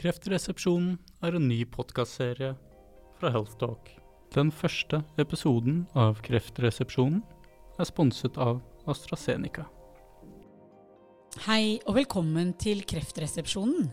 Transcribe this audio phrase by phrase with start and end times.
[0.00, 2.54] Kreftresepsjonen er en ny podkastserie
[3.20, 3.90] fra Healthtalk.
[4.32, 7.18] Den første episoden av Kreftresepsjonen
[7.76, 9.66] er sponset av AstraZeneca.
[11.44, 13.90] Hei og velkommen til Kreftresepsjonen.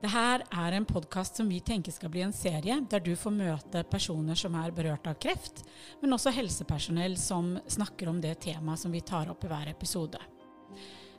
[0.00, 3.84] Dette er en podkast som vi tenker skal bli en serie der du får møte
[3.92, 5.66] personer som er berørt av kreft,
[6.00, 10.24] men også helsepersonell som snakker om det temaet som vi tar opp i hver episode.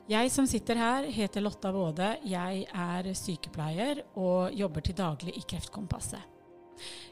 [0.06, 2.12] Jeg som sitter her, heter Lotta Våde.
[2.30, 6.22] Jeg er sykepleier og jobber til daglig i Kreftkompasset.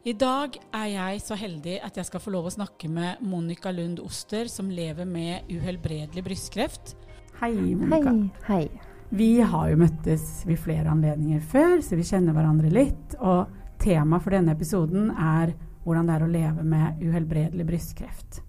[0.07, 3.73] I dag er jeg så heldig at jeg skal få lov å snakke med Monica
[3.75, 6.95] Lund Oster, som lever med uhelbredelig brystkreft.
[7.41, 8.15] Hei, Monica.
[8.47, 8.63] Hei.
[8.69, 8.95] Hei.
[9.11, 13.19] Vi har jo møttes ved flere anledninger før, så vi kjenner hverandre litt.
[13.19, 13.51] Og
[13.83, 18.44] temaet for denne episoden er hvordan det er å leve med uhelbredelig brystkreft.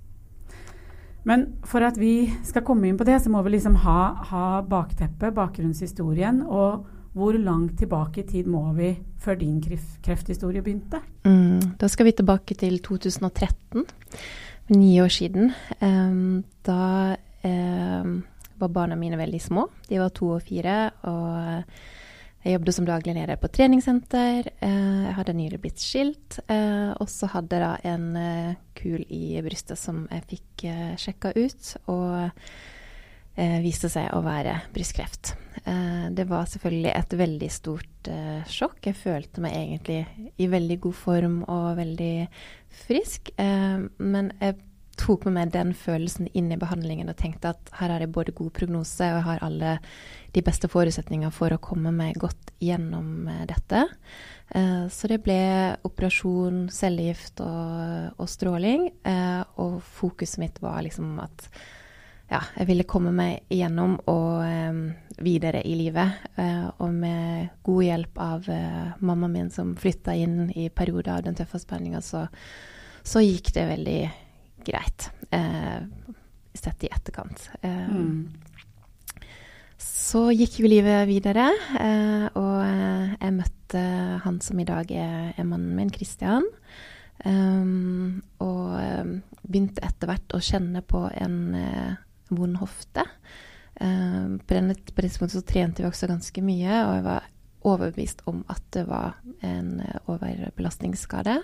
[1.25, 4.45] Men for at vi skal komme inn på det, så må vi liksom ha, ha
[4.69, 6.43] bakteppet, bakgrunnshistorien.
[6.45, 6.85] Og
[7.15, 8.91] hvor langt tilbake i tid må vi
[9.23, 11.01] før din krefthistorie begynte?
[11.25, 13.87] Mm, da skal vi tilbake til 2013,
[14.75, 15.53] ni år siden.
[15.81, 18.19] Um, da um,
[18.59, 19.67] var barna mine veldig små.
[19.89, 20.91] De var to og fire.
[21.09, 21.63] og
[22.45, 24.51] jeg jobbet som daglig leder på treningssenter.
[24.61, 26.37] Eh, jeg hadde nylig blitt skilt.
[26.45, 30.65] Eh, og så hadde jeg da en eh, kul i brystet som jeg fikk
[31.01, 32.45] sjekka ut, og
[33.35, 35.33] viste seg å være brystkreft.
[36.15, 38.09] Det var selvfølgelig et veldig stort
[38.47, 38.77] sjokk.
[38.87, 42.13] Jeg følte meg egentlig i veldig god form og veldig
[42.85, 43.33] frisk.
[43.35, 44.55] Men jeg
[44.99, 48.35] tok med meg den følelsen inn i behandlingen og tenkte at her har jeg både
[48.35, 49.77] god prognose og jeg har alle
[50.35, 53.85] de beste forutsetninger for å komme meg godt gjennom eh, dette.
[54.49, 55.39] Eh, så det ble
[55.87, 58.89] operasjon, cellegift og, og stråling.
[59.07, 61.49] Eh, og fokuset mitt var liksom at
[62.31, 66.23] ja, jeg ville komme meg igjennom og videre i livet.
[66.81, 68.47] og med god hjelp av
[68.97, 72.25] mammaen min som flytta inn i perioder av den tøffe spenninga, så,
[73.05, 73.99] så gikk det veldig
[74.65, 75.09] greit.
[75.35, 75.85] Eh,
[76.55, 77.49] sett i etterkant.
[77.61, 78.31] Mm.
[79.81, 81.49] Så gikk jo livet videre,
[81.81, 82.59] eh, og
[83.19, 83.85] jeg møtte
[84.23, 86.45] han som i dag er, er mannen min, Christian.
[87.25, 88.75] Um, og
[89.47, 91.95] begynte etter hvert å kjenne på en uh,
[92.33, 93.05] vond hofte.
[93.79, 97.29] Um, på det tidspunktet så trente vi også ganske mye, og jeg var
[97.65, 101.39] overbevist om at det var en uh, overbelastningsskade.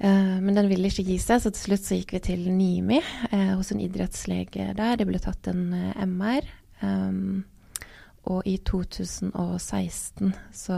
[0.00, 3.00] Uh, men den ville ikke gi seg, så til slutt så gikk vi til NIMI
[3.32, 4.96] uh, hos en idrettslege der.
[4.98, 6.48] Det ble tatt en eh, MR.
[6.82, 7.44] Um,
[8.30, 10.76] og i 2016, så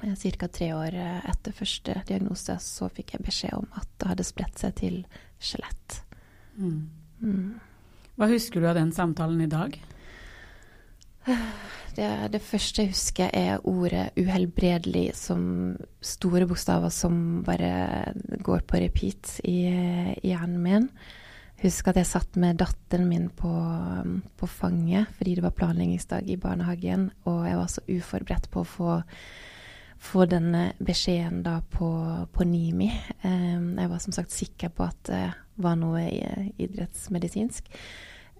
[0.00, 0.46] ca.
[0.48, 0.94] tre år
[1.28, 4.96] etter første diagnose, så fikk jeg beskjed om at det hadde spredt seg til
[5.36, 5.98] skjelett.
[6.56, 6.88] Mm.
[7.20, 7.44] Mm.
[8.16, 9.76] Hva husker du av den samtalen i dag?
[11.90, 18.14] Det, det, første jeg husker, er ordet 'uhelbredelig' som store bokstaver som bare
[18.46, 19.66] går på repeat i,
[20.22, 20.86] i hjernen min.
[21.60, 23.50] Husker at jeg satt med datteren min på,
[24.38, 28.70] på, fanget fordi det var planleggingsdag i barnehagen, og jeg var så uforberedt på å
[28.70, 28.94] få,
[29.98, 31.90] få denne beskjeden da på,
[32.32, 32.88] på NIMI.
[33.26, 35.26] Um, jeg var som sagt sikker på at det
[35.60, 36.06] var noe
[36.56, 37.68] idrettsmedisinsk.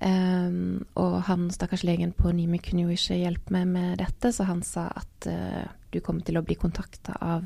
[0.00, 4.46] Um, og han stakkars legen på Nimi kunne jo ikke hjelpe meg med dette, så
[4.48, 7.44] han sa at uh, du kommer til å bli kontakta av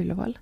[0.00, 0.32] Ullevål.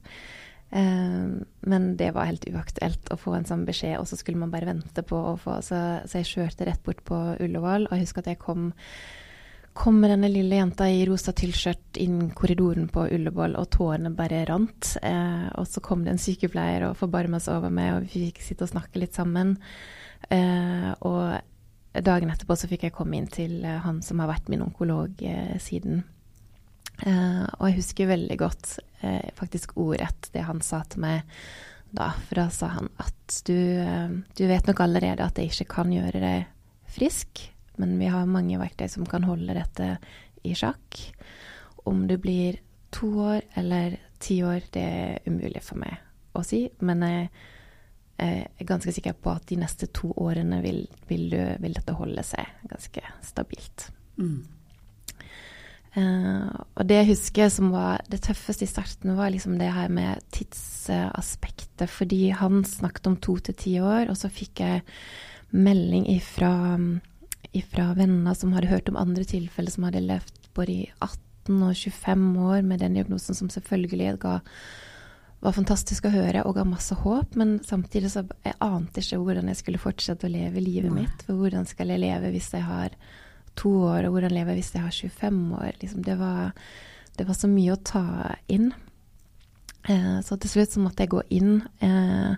[0.70, 4.52] Um, men det var helt uaktuelt å få en sånn beskjed, og så skulle man
[4.54, 8.06] bare vente på å få Så, så jeg kjørte rett bort på Ullevål, og jeg
[8.06, 8.70] husker at jeg kom,
[9.74, 14.44] kom med denne lille jenta i rosa tilskjørt inn korridoren på Ullevål, og tårene bare
[14.46, 14.94] rant.
[15.02, 18.44] Uh, og så kom det en sykepleier og forbarma seg over meg, og vi fikk
[18.46, 19.56] sitte og snakke litt sammen.
[20.26, 24.50] Uh, og dagen etterpå så fikk jeg komme inn til uh, han som har vært
[24.52, 26.04] min onkolog uh, siden.
[26.98, 28.72] og jeg husker veldig godt
[29.38, 31.28] faktisk ordrett det han sa til meg
[31.94, 32.08] da.
[32.26, 33.54] For da sa han at du,
[34.34, 36.48] du vet nok allerede at jeg ikke kan gjøre deg
[36.90, 37.44] frisk,
[37.78, 39.92] men vi har mange verktøy som kan holde dette
[40.42, 40.98] i sjakk.
[41.86, 42.58] Om du blir
[42.90, 46.02] to år eller ti år, det er umulig for meg
[46.34, 46.64] å si.
[46.82, 47.30] Men jeg
[48.18, 51.30] jeg er ganske sikker på at de neste to årene vil, vil,
[51.62, 53.88] vil dette holde seg ganske stabilt.
[54.18, 54.40] Mm.
[55.96, 59.88] Uh, og det jeg husker som var det tøffeste i starten, var liksom det her
[59.92, 61.88] med tidsaspektet.
[61.90, 64.84] Fordi han snakket om to til ti år, og så fikk jeg
[65.50, 66.52] melding ifra,
[67.56, 71.72] ifra venner som hadde hørt om andre tilfeller, som hadde levd både i 18 og
[71.72, 74.38] 25 år med den diagnosen, som selvfølgelig ga
[75.40, 79.50] var fantastisk å høre og ga masse håp, men samtidig så jeg ante ikke hvordan
[79.52, 81.22] jeg skulle fortsette å leve livet mitt.
[81.26, 82.96] For hvordan skal jeg leve hvis jeg har
[83.58, 85.70] to år, og hvordan lever jeg hvis jeg har 25 år?
[85.82, 86.50] Liksom, det, var,
[87.18, 88.04] det var så mye å ta
[88.50, 88.72] inn.
[89.86, 91.54] Eh, så til slutt så måtte jeg gå inn,
[91.86, 92.34] eh,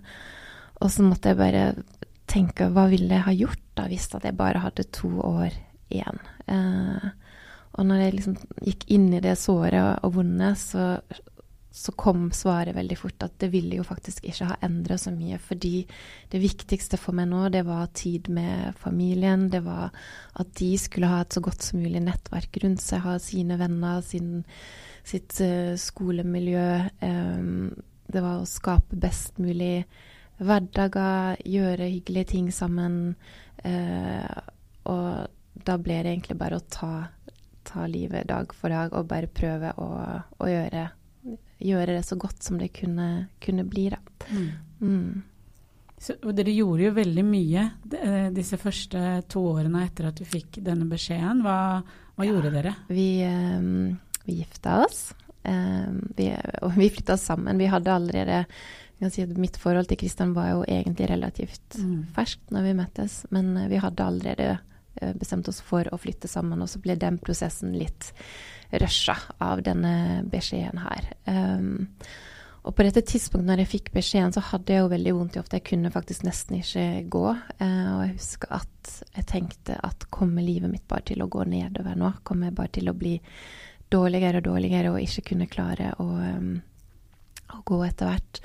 [0.80, 1.64] og så måtte jeg bare
[2.30, 5.56] tenke hva ville jeg ha gjort da hvis jeg bare hadde to år
[5.90, 6.20] igjen.
[6.52, 7.08] Eh,
[7.80, 10.98] og når jeg liksom gikk inn i det såret og vonde, så,
[11.70, 15.38] så kom svaret veldig fort at det ville jo faktisk ikke ha endra så mye.
[15.38, 15.84] Fordi
[16.32, 19.46] det viktigste for meg nå, det var tid med familien.
[19.52, 19.94] Det var
[20.34, 24.02] at de skulle ha et så godt som mulig nettverk rundt seg, ha sine venner,
[24.02, 24.42] sin,
[25.06, 26.66] sitt uh, skolemiljø.
[27.06, 27.70] Um,
[28.10, 29.86] det var å skape best mulig
[30.42, 33.14] hverdager, gjøre hyggelige ting sammen.
[33.62, 34.26] Uh,
[34.90, 36.94] og da ble det egentlig bare å ta,
[37.62, 39.92] ta livet dag for dag og bare prøve å,
[40.34, 40.88] å gjøre
[41.60, 43.88] gjøre det så godt som det kunne, kunne bli.
[43.92, 44.00] Da.
[44.30, 44.48] Mm.
[44.80, 45.22] Mm.
[46.00, 47.64] Så, dere gjorde jo veldig mye
[47.98, 51.42] eh, disse første to årene etter at du fikk denne beskjeden.
[51.44, 51.56] Hva,
[52.16, 52.72] hva ja, gjorde dere?
[52.88, 55.10] Vi, um, vi gifta oss.
[55.44, 56.30] Um, vi,
[56.64, 57.60] og vi flytta sammen.
[57.60, 58.44] Vi hadde allerede
[59.12, 62.10] si Mitt forhold til Kristian var jo egentlig relativt mm.
[62.16, 64.50] ferskt når vi møttes, men vi hadde allerede
[65.16, 68.10] bestemt oss for å flytte sammen, og så ble den prosessen litt
[68.72, 71.08] rusha av denne beskjeden her.
[71.26, 71.88] Um,
[72.60, 75.40] og på dette tidspunktet når jeg fikk beskjeden, så hadde jeg jo veldig vondt i
[75.40, 75.58] hofta.
[75.58, 77.26] Jeg kunne faktisk nesten ikke gå.
[77.62, 81.46] Uh, og jeg husker at jeg tenkte at kommer livet mitt bare til å gå
[81.48, 82.12] nedover nå?
[82.26, 83.16] Kommer jeg bare til å bli
[83.90, 86.56] dårligere og dårligere og ikke kunne klare å, um,
[87.56, 88.42] å gå etter hvert?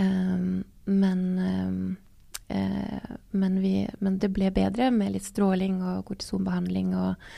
[0.00, 2.08] Um, men uh,
[3.30, 7.34] men, vi, men, det ble bedre med litt stråling og kortisonbehandling og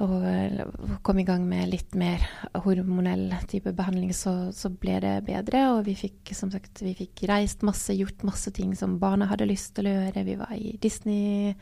[0.00, 0.60] og eh,
[1.04, 2.22] kom i gang med litt mer
[2.64, 5.66] hormonell type behandling, så, så, ble det bedre.
[5.74, 9.48] Og vi fikk som sagt, vi fikk reist masse, gjort masse ting som barna hadde
[9.50, 10.24] lyst til å gjøre.
[10.24, 11.52] Vi var i Disney,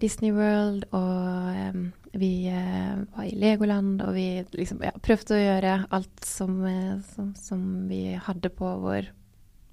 [0.00, 1.86] Disney World, og um,
[2.16, 4.00] vi uh, var i Legoland.
[4.06, 6.62] Og vi liksom, ja, prøvde å gjøre alt som,
[7.12, 9.12] som, som, vi hadde på vår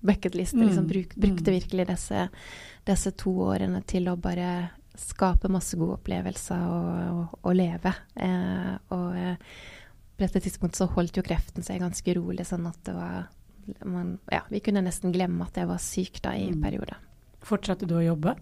[0.03, 0.59] bucketliste.
[0.59, 0.91] Liksom, mm.
[0.91, 1.55] bruk, brukte mm.
[1.61, 2.27] virkelig disse,
[2.87, 4.51] disse to årene til å bare
[5.01, 7.93] skape masse gode opplevelser og, og, og leve.
[8.15, 9.55] Eh, og eh,
[10.17, 13.27] på dette tidspunktet så holdt jo kreften seg ganske rolig, sånn at det var
[13.85, 16.61] man, Ja, vi kunne nesten glemme at jeg var syk da i mm.
[16.63, 16.99] perioder.
[17.45, 18.33] Fortsatte du å jobbe?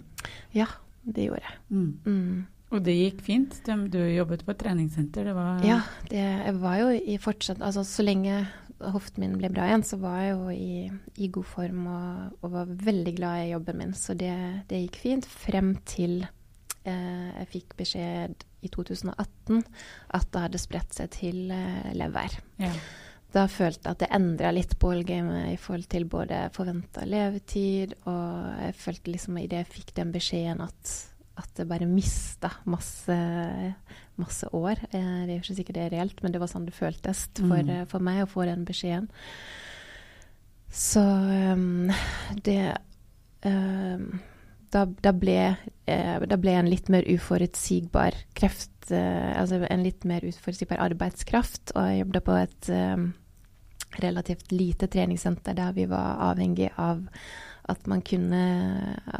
[0.55, 0.69] Ja,
[1.03, 1.57] det gjorde jeg.
[1.69, 1.89] Mm.
[2.05, 2.43] Mm.
[2.75, 3.57] Og det gikk fint?
[3.91, 5.27] Du jobbet på et treningssenter?
[5.29, 5.79] Det var ja,
[6.09, 8.39] det, jeg var jo i fortsatt Altså så lenge
[8.91, 10.71] hoften min ble bra igjen, så var jeg jo i,
[11.23, 13.93] i god form og, og, var veldig glad i jobben min.
[13.95, 14.33] Så det,
[14.69, 16.25] det gikk fint frem til
[16.91, 19.63] jeg fikk beskjed i 2018
[20.17, 22.37] at det hadde spredt seg til eh, lever.
[22.61, 22.71] Ja.
[23.35, 28.61] Da følte jeg at det endra litt ballgamet i forhold til både forventa levetid, og
[28.63, 30.93] jeg følte liksom idet jeg fikk den beskjeden at,
[31.41, 33.17] at det bare mista masse,
[34.21, 34.79] masse år.
[34.87, 37.27] Eh, det er jo ikke sikkert det er reelt, men det var sånn det føltes
[37.41, 37.91] for, mm.
[37.91, 39.11] for meg å få den beskjeden.
[40.75, 41.91] Så um,
[42.43, 42.73] det
[43.47, 44.09] um,
[44.75, 45.39] da, da, ble,
[45.87, 51.73] eh, da, ble, en litt mer uforutsigbar kreft eh, Altså en litt mer uforutsigbar arbeidskraft.
[51.75, 53.07] Og jeg jobbet på et eh,
[54.03, 57.05] relativt lite treningssenter der vi var avhengig av
[57.65, 58.43] at man kunne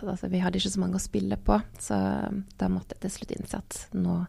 [0.04, 1.98] Altså vi hadde ikke så mange å spille på, så
[2.60, 3.86] da måtte jeg til slutt innsatt.
[3.98, 4.24] nå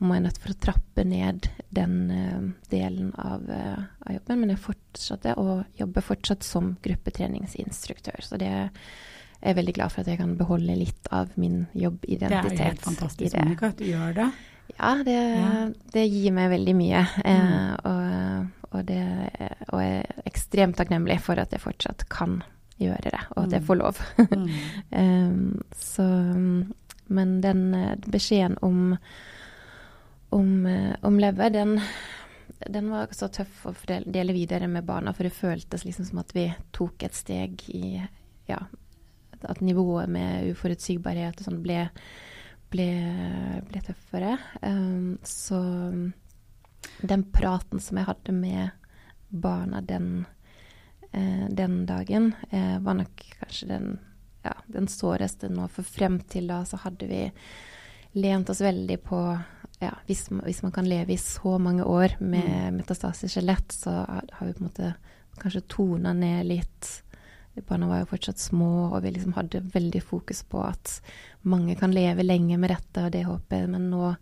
[0.00, 4.40] må jeg nødt for å trappe ned den uh, delen av, uh, av, jobben.
[4.40, 8.24] Men jeg fortsatte å jobbe fortsatt som gruppetreningsinstruktør.
[8.24, 8.54] Så det
[9.40, 12.52] jeg er veldig glad for at jeg kan beholde litt av min jobbidentitet.
[12.52, 14.30] Det er helt fantastisk, Monica, at du gjør det.
[14.76, 15.52] Ja, det, ja.
[15.94, 17.00] det gir meg veldig mye.
[17.24, 17.78] Eh, mm.
[17.88, 19.00] og, og, det,
[19.70, 22.42] og, jeg er ekstremt takknemlig for at jeg fortsatt kan
[22.80, 23.66] gjøre det, og at jeg mm.
[23.70, 24.02] får lov.
[24.20, 24.46] mm.
[25.00, 25.42] um,
[25.76, 26.06] så,
[27.08, 28.96] men den eh, beskjeden om,
[30.36, 31.78] om, eh, om lever, den,
[32.68, 36.36] den var så tøff å dele videre med barna, for det føltes liksom som at
[36.36, 37.98] vi tok et steg i
[38.50, 38.60] ja,
[39.48, 41.84] at nivået med uforutsigbarhet og sånn ble,
[42.72, 42.90] ble,
[43.68, 44.36] ble, tøffere.
[44.62, 45.60] Um, så
[47.00, 48.76] den praten som jeg hadde med
[49.30, 50.24] barna den,
[51.14, 53.90] uh, den dagen, uh, var nok kanskje den,
[54.46, 55.68] ja, den såreste nå.
[55.72, 57.26] For frem til da så hadde vi
[58.20, 59.20] lent oss veldig på
[59.80, 62.80] ja, hvis, hvis, man kan leve i så mange år med mm.
[62.82, 64.90] metastasisk skjelett, så har vi på en måte
[65.40, 66.90] kanskje tona ned litt
[67.66, 70.98] Barna var jo fortsatt små, og vi liksom hadde veldig fokus på at
[71.48, 74.14] mange kan leve lenge med dette og det håpet, men nå,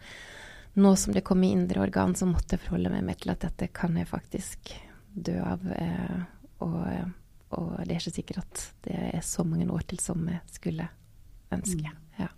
[0.78, 3.47] nå som det kom i indre organ, så måtte jeg forholde meg med til at
[3.47, 4.75] dette kan jeg faktisk
[5.14, 5.64] dø av.
[5.75, 6.18] Eh,
[6.64, 6.78] og,
[7.54, 10.88] og, det er ikke sikkert at det er så mange år til som jeg skulle
[11.54, 11.95] ønske.
[11.95, 12.04] Mm.
[12.21, 12.28] Ja.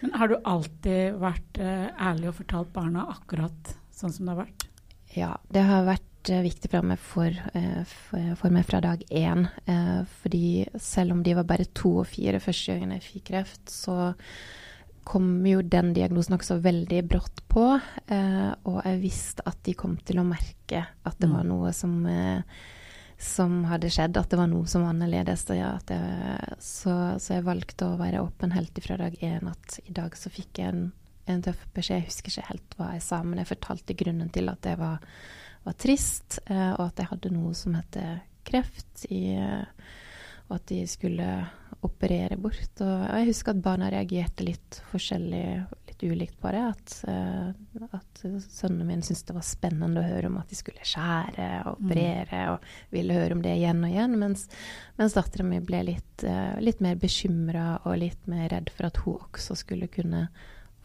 [0.00, 4.42] Men har du alltid vært eh, ærlig og fortalt barna akkurat sånn som det har
[4.46, 4.68] vært?
[5.16, 9.46] Ja, det har vært viktig for meg, for, eh, for, for meg fra dag én.
[9.66, 13.70] Eh, fordi selv om de var bare to og fire første gangen jeg fikk kreft,
[13.70, 14.14] så
[15.08, 17.80] kom jo den diagnosen også veldig brått på.
[18.12, 21.48] Eh, og jeg visste at de kom til å merke at det var Mm.
[21.48, 22.42] noe som, eh,
[23.16, 25.46] som hadde skjedd, at det var noe som var annerledes.
[25.56, 29.80] Ja, at jeg, så, så jeg valgte å være åpen helt ifra dag én at
[29.88, 30.92] i dag så fikk jeg en,
[31.26, 32.02] en tøff beskjed.
[32.02, 35.00] Jeg husker ikke helt hva jeg sa, men jeg fortalte grunnen til at jeg var,
[35.68, 39.88] var trist, eh, og at jeg hadde noe som heter kreft, i, eh,
[40.48, 41.28] og at de skulle
[41.84, 42.80] operere bort.
[42.80, 45.42] Og jeg husker at barna reagerte litt forskjellig,
[45.90, 46.62] litt ulikt på det.
[46.72, 50.88] At, eh, at sønnen min syntes det var spennende å høre om at de skulle
[50.88, 54.46] skjære og operere, og ville høre om det igjen og igjen, mens,
[54.96, 56.24] mens dattera mi ble litt,
[56.64, 60.30] litt mer bekymra og litt mer redd for at hun også skulle kunne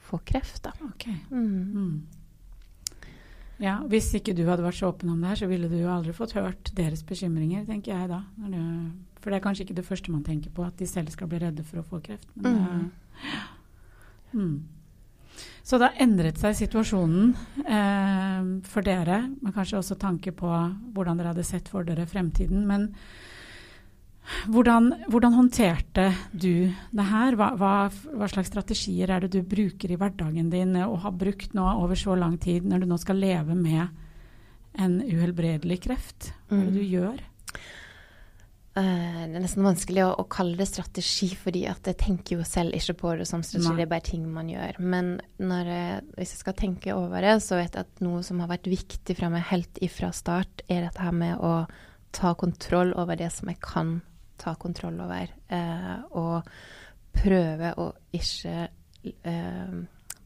[0.03, 0.65] få kreft.
[0.67, 0.75] Da.
[0.91, 1.07] Ok.
[1.31, 1.47] Mm.
[1.71, 2.23] Mm.
[3.63, 5.88] Ja, Hvis ikke du hadde vært så åpen om det her, så ville du jo
[5.93, 8.22] aldri fått hørt deres bekymringer, tenker jeg da.
[9.24, 11.39] For det er kanskje ikke det første man tenker på, at de selv skal bli
[11.39, 12.27] redde for å få kreft.
[12.36, 12.91] Men, Mm.
[14.34, 14.62] det, mm.
[15.63, 17.29] Så da endret seg situasjonen
[17.65, 20.50] eh, for dere, men kanskje også tanke på
[20.93, 22.65] hvordan dere hadde sett for dere fremtiden.
[22.67, 22.89] Men
[24.48, 27.36] hvordan, hvordan håndterte du det her?
[27.39, 31.56] Hva, hva, hva slags strategier er det du bruker i hverdagen din og har brukt
[31.58, 33.88] nå over så lang tid, når du nå skal leve med
[34.80, 36.32] en uhelbredelig kreft?
[36.50, 37.24] Hva er det du gjør?
[38.74, 42.48] Eh, det er nesten vanskelig å, å kalle det strategi, fordi at jeg tenker jo
[42.48, 44.80] selv ikke på det som strategi, det er bare ting man gjør.
[44.82, 45.74] Men når
[46.15, 49.20] hvis jeg skal tenke over det, så vet jeg at noe som har vært viktig
[49.20, 51.68] fra meg helt ifra start, er dette her med å
[52.13, 54.00] ta kontroll over det som jeg kan
[54.37, 55.33] ta kontroll over.
[55.47, 56.49] Eh, og
[57.13, 58.55] prøve å ikke
[59.29, 59.75] eh,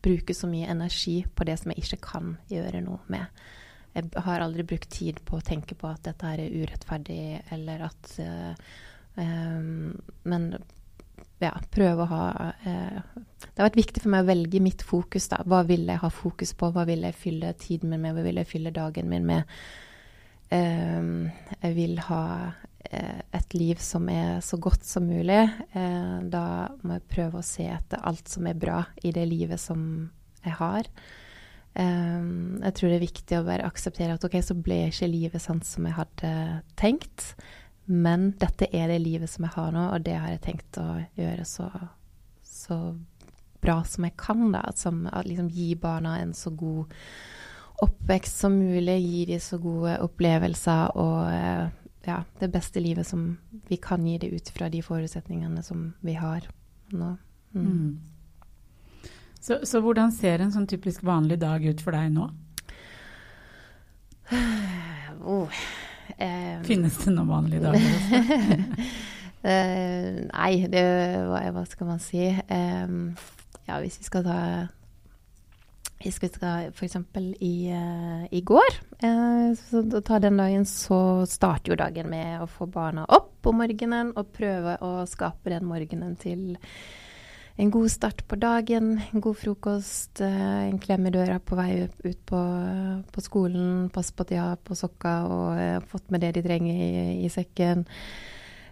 [0.03, 3.43] bruke så mye energi på det som jeg ikke kan gjøre noe med.
[3.97, 7.21] Jeg har aldri brukt tid på å tenke på at dette her er urettferdig,
[7.55, 8.73] eller at eh,
[9.17, 10.43] Men
[11.41, 15.25] ja, prøve å ha Det har vært viktig for meg å velge mitt fokus.
[15.31, 15.39] da.
[15.41, 16.69] Hva vil jeg ha fokus på?
[16.75, 18.13] Hva vil jeg fylle tiden min med?
[18.13, 19.57] Hva vil jeg fylle dagen min med?
[20.53, 22.21] Jeg vil ha
[22.87, 25.43] et liv som er så godt som mulig.
[25.73, 26.43] Eh, da
[26.83, 29.81] må jeg prøve å se etter alt som er bra i det livet som
[30.43, 30.89] jeg har.
[31.77, 35.43] Um, jeg tror det er viktig å bare akseptere at ok, så ble ikke livet
[35.43, 36.31] sånn som jeg hadde
[36.79, 37.33] tenkt.
[37.85, 40.87] Men dette er det livet som jeg har nå, og det har jeg tenkt å
[41.19, 41.69] gjøre så,
[42.43, 42.79] så
[43.63, 44.49] bra som jeg kan.
[44.55, 46.95] da, Som at liksom gi barna en så god
[47.85, 51.67] oppvekst som mulig, gi dem så gode opplevelser og eh,
[52.07, 53.37] ja, det beste livet som
[53.67, 56.47] vi kan gi det ut fra de forutsetningene som vi har
[56.89, 57.17] nå.
[57.51, 57.65] Mm.
[57.65, 57.99] Mm.
[59.39, 62.29] Så, så hvordan ser en sånn typisk vanlig dag ut for deg nå?
[65.27, 65.49] Oh,
[66.21, 68.87] eh, Finnes det noen vanlige dager også?
[69.47, 70.81] Eh, nei, det
[71.29, 72.23] hva, hva skal man si?
[72.25, 72.89] Eh,
[73.69, 74.39] ja, hvis vi skal ta
[75.97, 76.97] Hvis vi skal f.eks.
[77.41, 82.47] I, uh, i går, uh, så ta den dagen, så starter jo dagen med å
[82.51, 86.53] få barna opp om morgenen og prøve å skape den morgenen til
[87.57, 91.71] en god start på dagen, en god frokost, uh, en klem i døra på vei
[91.87, 92.41] ut, på,
[93.09, 96.45] på skolen, pass på at de har på sokka og eh, fått med det de
[96.45, 97.87] trenger i, i sekken.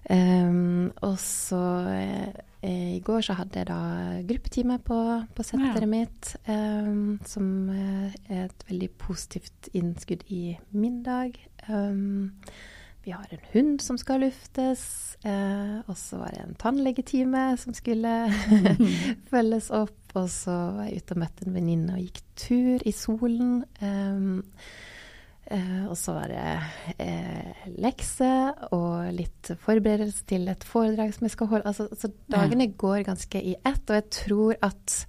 [0.06, 1.64] Um, og så
[2.70, 3.80] i går så hadde jeg da
[4.28, 4.98] gruppetime på,
[5.36, 5.90] på senteret Ja.
[5.92, 11.36] mitt, um, som eh, er et veldig positivt innskudd i min dag.
[11.70, 12.32] Um,
[13.06, 17.74] vi har en hund som skal luftes, eh, og så var det en tannlegetime som
[17.78, 18.16] skulle
[19.32, 19.94] følges opp.
[20.16, 23.66] Og så var jeg ute og møtte en venninne og gikk tur i solen.
[23.84, 24.38] Ehm,
[25.52, 26.48] eh, og så var det
[27.02, 28.32] eh, lekse
[28.76, 31.72] og litt forberedelse til et foredrag som jeg skal holde.
[31.72, 35.00] Altså, så dagene går ganske i ett, og jeg tror at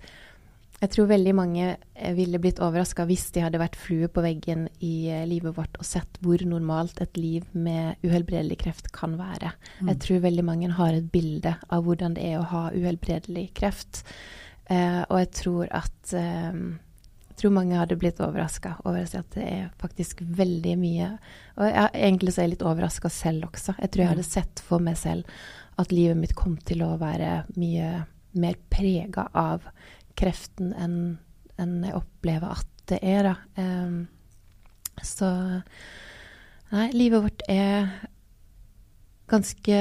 [0.77, 4.67] jeg tror veldig mange eh, ville blitt overraska hvis de hadde vært flue på veggen
[4.85, 9.55] i livet vårt og sett hvor normalt et liv med uhelbredelig kreft kan være.
[9.81, 9.93] Mm.
[9.95, 14.05] Jeg tror veldig mange har et bilde av hvordan det er å ha uhelbredelig kreft.
[14.69, 16.17] Eh, og jeg tror at
[17.37, 21.09] jeg tror mange hadde blitt overraska over å se at det er faktisk veldig mye
[21.59, 23.75] Og jeg, egentlig så er jeg litt overraska selv også.
[23.77, 25.29] Jeg tror jeg hadde sett for meg selv
[25.77, 27.91] at livet mitt kom til å være mye
[28.41, 29.69] mer prega av
[30.17, 30.97] kreften enn
[31.61, 33.37] en jeg opplever at det er, da.
[33.61, 34.09] Um,
[35.05, 35.29] så
[36.73, 37.93] Nei, livet vårt er
[39.31, 39.77] ganske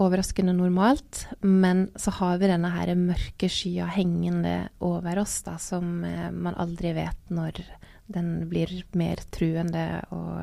[0.00, 6.02] overraskende normalt, men så har vi denne her mørke skya hengende over oss, da, som
[6.06, 7.62] eh, man aldri vet når,
[8.10, 10.42] den blir mer truende og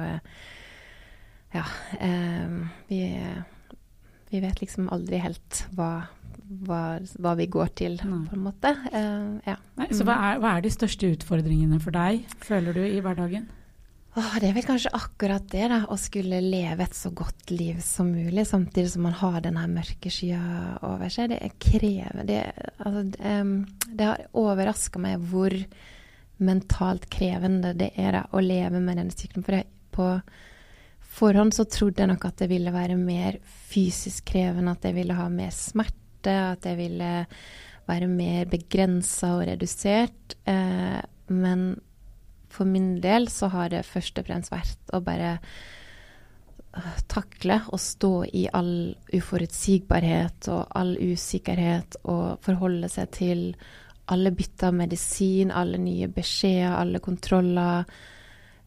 [1.53, 1.61] ja.
[2.87, 3.01] vi,
[4.31, 6.07] vi vet liksom aldri helt hva,
[6.65, 6.81] hva,
[7.21, 8.23] hva vi går til, Nei.
[8.31, 8.71] på en måte.
[8.89, 9.57] ja.
[9.77, 13.45] Nei, så hva er, hva er de største utfordringene for deg, føler du, i hverdagen?
[14.11, 15.77] Åh, det er vel kanskje akkurat det, da.
[15.87, 20.11] Å skulle leve et så godt liv som mulig, samtidig som man har denne mørke
[20.11, 20.41] skya
[20.83, 21.31] over seg.
[21.31, 22.25] Det er krevende.
[22.27, 22.41] Det,
[22.83, 23.35] altså, det,
[23.87, 25.55] det har overraska meg hvor
[26.43, 29.45] mentalt krevende det er da, å leve med denne sykdommen.
[29.47, 30.07] For jeg, på
[31.21, 33.37] forhånd så trodde jeg nok at det ville være mer
[33.71, 37.13] fysisk krevende, at jeg ville ha mer smerte, at jeg ville
[37.87, 40.35] være mer begrensa og redusert.
[40.51, 40.99] Eh,
[41.31, 41.63] men
[42.51, 45.35] for min del så har det først og fremst vært å bare
[46.77, 53.45] øh, takle og stå i all uforutsigbarhet og all usikkerhet og forholde seg til
[54.11, 57.85] alle bytter av medisin, alle nye beskjeder, alle kontroller.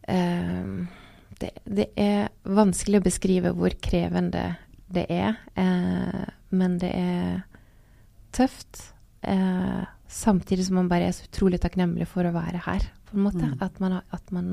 [0.08, 0.86] Um,
[1.40, 4.46] det, det, er vanskelig å beskrive hvor krevende
[4.94, 6.24] det er, uh,
[6.54, 7.42] men det er
[8.36, 8.80] tøft.
[9.24, 13.26] Uh, samtidig som man bare er så utrolig takknemlig for å være her på en
[13.26, 13.44] måte.
[13.50, 13.58] Mm.
[13.64, 14.50] At, man, at, man,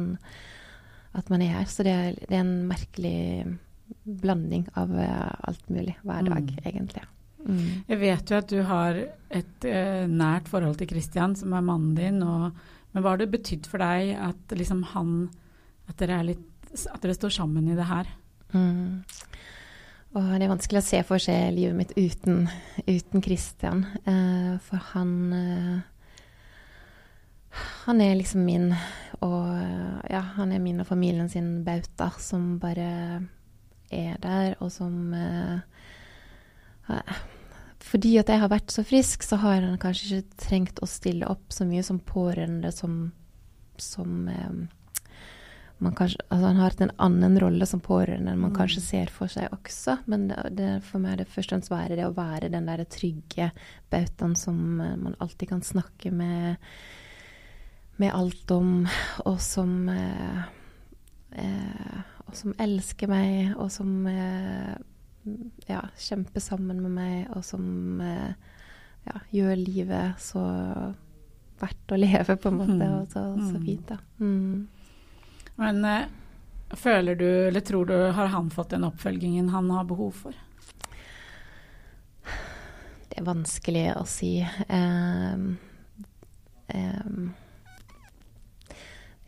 [1.17, 1.69] at, man, er her.
[1.69, 3.17] Så det er, det er, en merkelig
[4.21, 6.61] blanding av uh, alt mulig hver dag, mm.
[6.65, 7.03] egentlig.
[7.41, 7.65] Mm.
[7.89, 11.93] Jeg vet jo at du har et uh, nært forhold til Christian, som er mannen
[11.97, 12.21] din.
[12.25, 12.49] Og,
[12.91, 15.15] men hva har det betydd for deg at liksom han
[15.91, 18.09] at dere, litt, at dere, står sammen i det her?
[18.55, 19.03] Mm.
[20.11, 22.43] Og det er vanskelig å se for seg livet mitt uten,
[22.83, 23.85] uten Christian.
[24.03, 25.83] Eh, for han
[27.85, 28.71] han er liksom min
[29.21, 29.47] og
[30.09, 33.27] Ja, han er min og familien sin bauta, som bare
[33.91, 35.59] er der, og som eh,
[37.79, 41.27] Fordi at jeg har vært så frisk, så har han kanskje ikke trengt å stille
[41.27, 43.11] opp så mye som pårørende som,
[43.77, 44.67] som um,
[45.81, 48.57] Kanskje, altså han har hatt en annen rolle som pårørende enn man mm.
[48.59, 49.98] kanskje ser for seg også.
[50.11, 52.70] Men det, det, for meg er det først og fremst være det å være den
[52.70, 53.50] der trygge
[53.89, 56.61] bautaen som man alltid kan snakke med
[58.01, 58.87] med alt om,
[59.29, 60.41] og som eh,
[61.37, 62.00] eh,
[62.31, 64.75] Og som elsker meg, og som eh,
[65.67, 68.31] ja, kjemper sammen med meg, og som eh,
[69.03, 70.44] ja, gjør livet så
[71.61, 72.77] verdt å leve, på en måte.
[72.79, 72.94] Mm.
[73.01, 73.65] Og så, så mm.
[73.65, 73.98] fint, da.
[74.24, 74.70] Mm.
[75.59, 76.07] Men eh,
[76.77, 80.37] føler du, eller tror du, har han fått den oppfølgingen han har behov for?
[83.11, 84.37] Det er vanskelig å si.
[84.72, 85.57] Um,
[86.72, 87.31] um,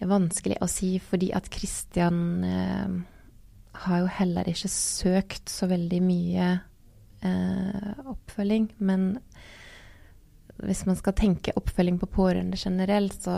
[0.03, 2.95] er vanskelig å si, fordi at Kristian eh,
[3.83, 6.49] har jo heller ikke søkt så veldig mye
[7.25, 8.69] eh, oppfølging.
[8.83, 9.17] Men
[10.61, 13.35] hvis man skal tenke oppfølging på pårørende generelt, så,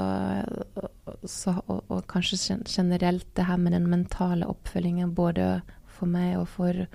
[1.23, 6.47] så og, og, kanskje generelt det her med den mentale oppfølgingen både for meg og
[6.51, 6.85] for,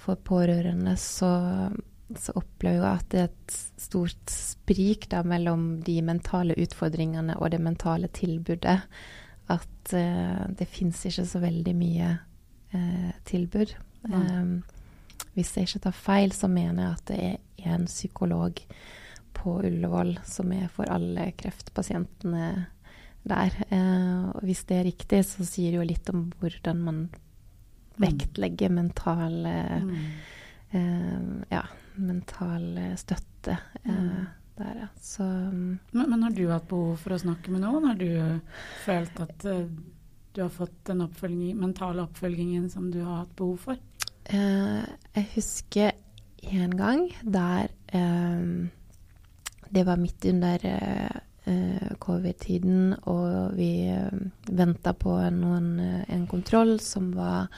[0.00, 1.32] for pårørende, så
[2.18, 7.52] så opplever jeg at det er et stort sprik da, mellom de mentale utfordringene og
[7.54, 8.78] det mentale tilbudet.
[9.52, 12.10] At uh, det fins ikke så veldig mye
[12.74, 13.74] uh, tilbud.
[14.10, 14.62] Um,
[15.36, 17.20] hvis jeg ikke tar feil, så mener jeg at det
[17.64, 18.60] er en psykolog
[19.42, 22.46] på Ullevål som er for alle kreftpasientene
[23.22, 23.56] der.
[23.70, 28.02] Uh, og hvis det er riktig, så sier det jo litt om hvordan man mm.
[28.02, 29.96] vektlegger mental mm.
[31.52, 31.62] ja,
[32.00, 34.26] mental eh, støtte eh, mm.
[34.56, 34.86] der, ja.
[34.96, 35.78] Så mm.
[35.90, 37.90] men, men, har du hatt behov for å snakke med noen?
[37.90, 38.40] Har du
[38.86, 39.44] følt at
[40.32, 43.82] du har fått den oppfølging, mentale oppfølgingen som du har hatt behov for?
[44.32, 45.92] Jeg husker
[46.42, 48.70] en gang der um,
[49.72, 54.12] Det var midt under uh, covid-tiden, og vi uh,
[54.52, 55.72] venta på noen,
[56.06, 57.48] en kontroll som var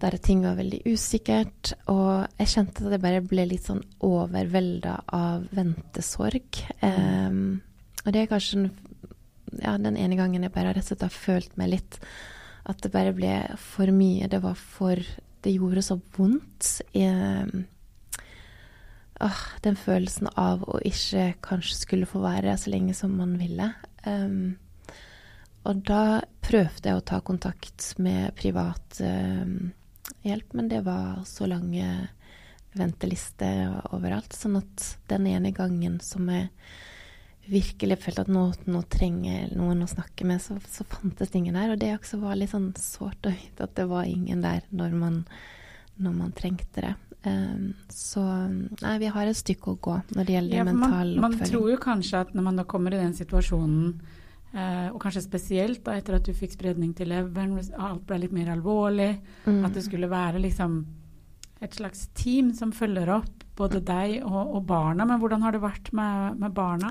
[0.00, 1.74] der ting var veldig usikkert.
[1.92, 6.62] Og jeg kjente at jeg bare ble litt sånn overvelda av ventesorg.
[6.80, 7.60] Um,
[8.04, 8.70] og det er kanskje
[9.60, 11.96] ja, den ene gangen jeg bare rett og slett har følt meg litt
[12.70, 14.28] At det bare ble for mye.
[14.30, 15.00] Det var for
[15.40, 16.80] Det gjorde så vondt.
[16.94, 17.66] Um,
[19.20, 23.70] åh, den følelsen av å ikke kanskje skulle få være så lenge som man ville.
[24.06, 24.56] Um,
[25.68, 29.72] og da prøvde jeg å ta kontakt med privat um,
[30.24, 31.90] hjelp, men det var så lange
[32.76, 34.32] ventelister overalt.
[34.36, 36.48] Sånn at den ene gangen som jeg
[37.50, 41.58] virkelig følte at nå, nå trenger noen å snakke med, så, så fantes det ingen
[41.58, 41.74] der.
[41.74, 44.96] Og det også var litt sånn sårt å vite at det var ingen der når
[44.96, 45.22] man,
[46.00, 46.94] når man trengte det.
[47.20, 48.22] Um, så
[48.80, 51.42] nei, vi har et stykke å gå når det gjelder ja, mental man, oppfølging.
[51.42, 53.92] Man tror jo kanskje at når man da kommer i den situasjonen
[54.50, 58.34] Eh, og kanskje spesielt da, etter at du fikk spredning til leveren, alt ble litt
[58.34, 59.12] mer alvorlig.
[59.46, 59.62] Mm.
[59.66, 60.80] At det skulle være liksom
[61.62, 65.06] et slags team som følger opp både deg og, og barna.
[65.06, 66.90] Men hvordan har det vært med, med barna?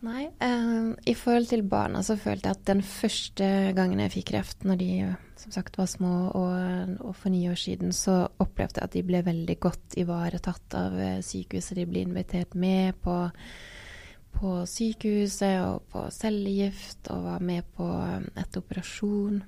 [0.00, 4.30] Nei, Uh, i forhold til barna så følte jeg at den første gangen jeg fikk
[4.30, 4.92] kreft, når de
[5.40, 9.02] som sagt var små og, og for ni år siden, så opplevde jeg at de
[9.04, 11.76] ble veldig godt ivaretatt av eh, sykehuset.
[11.76, 13.14] De ble invitert med på,
[14.36, 19.40] på sykehuset og på cellegift og var med på eh, et operasjon.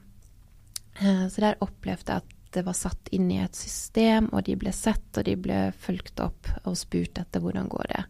[1.00, 4.58] Uh, så der opplevde jeg at det var satt inn i et system, og de
[4.60, 8.02] ble sett, og de ble fulgt opp og spurt etter hvordan går det.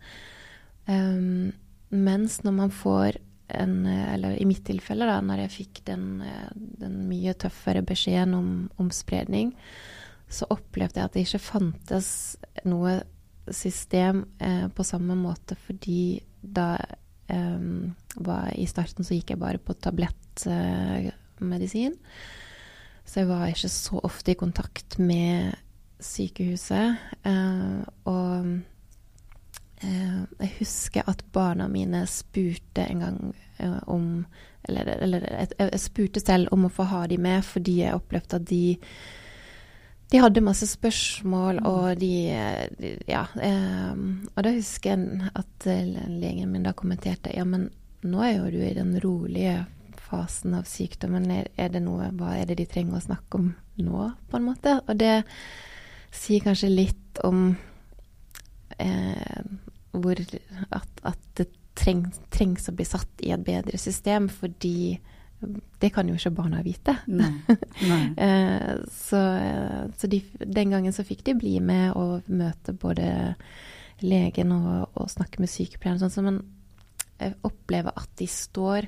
[0.90, 1.52] Um,
[1.92, 3.18] mens når man får
[3.52, 6.24] en Eller i mitt tilfelle, da, når jeg fikk den,
[6.57, 9.52] den mye tøffere beskjeden om, om, spredning,
[10.33, 13.05] så opplevde jeg at det ikke fantes noe
[13.52, 16.81] system eh, på samme måte, fordi da
[17.28, 17.61] eh,
[18.24, 21.92] var I starten så gikk jeg bare på tablettmedisin.
[21.92, 22.00] Eh,
[23.05, 25.52] så jeg var ikke så ofte i kontakt med
[26.02, 26.98] sykehuset.
[27.26, 28.62] Uh, og
[29.83, 33.18] jeg husker at barna mine spurte en gang
[33.59, 34.25] uh, om
[34.68, 38.38] Eller, eller jeg, jeg, spurte selv om å få ha de med, fordi jeg opplevde
[38.38, 38.79] at de
[40.12, 41.66] de hadde masse spørsmål, mm.
[41.66, 42.16] og de,
[42.79, 43.23] de Ja.
[44.37, 45.66] og da husker jeg at
[46.07, 47.71] legen min da kommenterte ja, men
[48.05, 49.64] nå er jo du i den rolige
[50.12, 51.31] fasen av sykdommen.
[51.31, 54.49] Er, er, det noe, hva er det de trenger å snakke om nå, på en
[54.51, 54.77] måte?
[54.87, 55.23] Og det
[56.12, 57.55] sier kanskje litt om
[58.77, 59.42] eh,
[59.92, 64.98] hvor at, at det trengs, trengs, å bli satt i et bedre system, fordi
[65.83, 66.94] det kan jo ikke barna vite.
[67.11, 67.33] Nei.
[67.88, 68.02] Nei.
[68.26, 69.20] eh, så,
[69.98, 73.09] så de, den gangen så fikk de bli med og møte både
[74.02, 76.00] legen og, og snakke med sykepleieren.
[76.02, 76.42] Sånn, så man
[77.46, 78.87] opplever at de står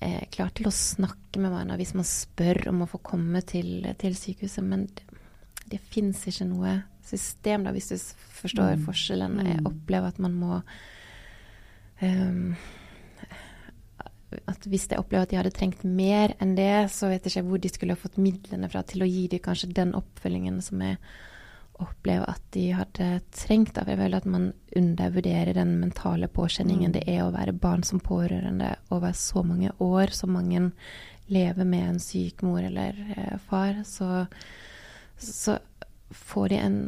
[0.00, 3.86] eh, klar til å snakke med barna hvis man spør om å få komme til,
[4.00, 4.64] til sykehuset.
[4.66, 4.86] Men
[5.74, 7.98] det, fins ikke noe system, da, hvis du
[8.38, 8.86] forstår mm.
[8.86, 9.36] forskjellen.
[9.44, 9.68] Jeg mm.
[9.70, 10.62] opplever at man må
[12.00, 12.56] um,
[14.50, 17.50] at Hvis jeg opplever at de hadde trengt mer enn det, så vet jeg ikke
[17.52, 20.82] hvor de skulle ha fått midlene fra til å gi dem kanskje den oppfølgingen som
[20.82, 20.98] jeg
[21.82, 23.78] opplever at de hadde trengt.
[23.78, 26.96] Jeg føler at man undervurderer den mentale påkjenningen mm.
[26.98, 30.70] det er å være barn som pårørende over så mange år, så mange
[31.26, 33.82] lever med en syk mor eller eh, far.
[33.88, 34.26] Så,
[35.26, 35.58] så,
[36.14, 36.78] får de en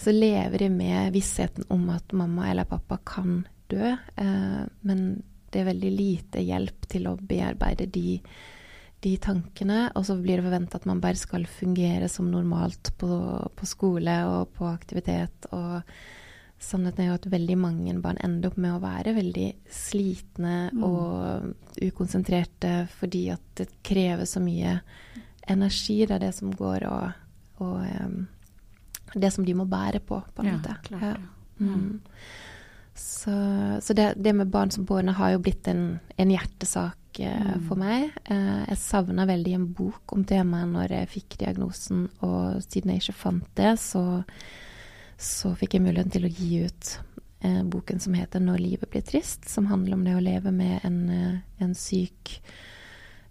[0.00, 5.02] Så lever de med vissheten om at mamma eller pappa kan dø, eh, men
[5.52, 8.14] det er veldig lite hjelp til å bearbeide de
[9.00, 13.10] de tankene, og så blir det forventa at man bare skal fungere som normalt på,
[13.56, 15.48] på, skole og på aktivitet.
[15.56, 15.80] Og
[16.60, 20.84] sannheten er jo at veldig mange barn ender opp med å være veldig slitne mm.
[20.84, 24.76] og ukonsentrerte fordi at det krever så mye
[25.50, 26.04] energi.
[26.06, 27.10] Det er det som går og,
[27.64, 28.28] og um,
[29.14, 30.76] Det som de må bære på, på en ja, måte.
[30.86, 31.16] Klart, ja.
[31.60, 32.00] Mm.
[32.94, 33.32] Så,
[33.80, 37.66] så det, det, med barn som pårørende har jo blitt en, en hjertesak mm.
[37.68, 38.10] for meg.
[38.30, 43.04] Uh, jeg savna veldig en bok om temaet når jeg fikk diagnosen, og siden jeg
[43.04, 44.04] ikke fant det, så,
[45.18, 46.92] så fikk jeg muligheten til å gi ut
[47.46, 50.84] uh, boken som heter 'Når livet blir trist', som handler om det å leve med
[50.84, 52.79] en, en syk Uh,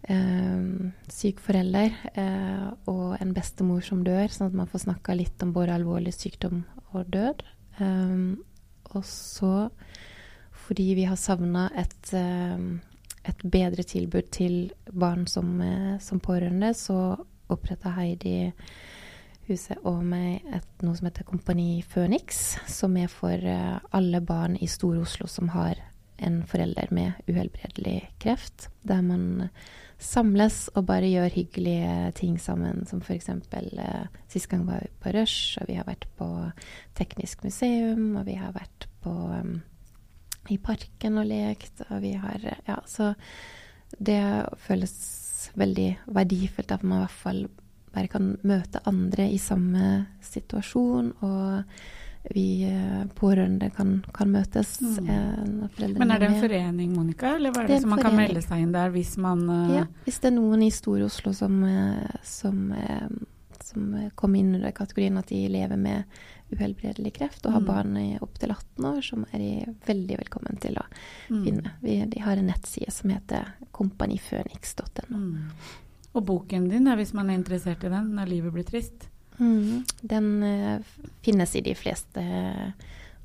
[0.07, 5.53] syk forelder uh, og en bestemor som dør, sånn at man får snakka litt om
[5.55, 7.43] både alvorlig sykdom og død.
[7.79, 8.39] Um,
[8.95, 9.69] og så,
[10.65, 12.13] fordi vi har savna et
[13.27, 17.19] et bedre tilbud til barn som, eh, som pårørende, så
[17.51, 18.53] oppretta Heidi
[19.49, 23.37] huset og meg et, noe som heter Kompani Føniks, som er for
[23.91, 25.77] alle barn i Stor-Oslo som har
[26.21, 28.69] en forelder med uhelbredelig kreft.
[28.87, 29.49] Der man
[29.99, 33.29] samles og bare gjør hyggelige ting sammen, som f.eks.
[33.29, 36.27] Eh, sist gang var vi på Rush, og vi har vært på
[36.97, 39.59] Teknisk museum, og vi har vært på um,
[40.49, 41.83] i parken og lekt.
[41.89, 43.13] Og vi har Ja, så
[43.99, 44.21] det
[44.63, 44.93] føles
[45.59, 47.47] veldig verdifullt at man i hvert fall
[47.93, 51.13] bare kan møte andre i samme situasjon.
[51.21, 51.63] og
[52.23, 54.75] vi eh, pårørende kan, kan møtes.
[54.81, 55.09] Mm.
[55.09, 58.17] Eh, Men er det en forening, Monica, eller hva er det, det som man forening.
[58.17, 59.75] kan melde seg inn der hvis man uh...
[59.77, 61.61] Ja, hvis det er noen i Stor-Oslo som,
[62.27, 62.59] som,
[63.63, 67.67] som kommer inn under kategorien at de lever med uhelbredelig kreft og har mm.
[67.67, 69.51] barn i opptil 18 år, som er de
[69.85, 70.85] veldig velkommen til å
[71.29, 71.43] mm.
[71.45, 71.75] finne.
[71.83, 75.19] Vi, de har en nettside som heter kompaniføniks.no.
[75.19, 75.69] Mm.
[76.17, 79.08] Og boken din, er, hvis man er interessert i den, 'Når livet blir trist'?
[79.39, 79.83] Mm.
[80.01, 80.81] Den uh,
[81.25, 82.23] finnes i de fleste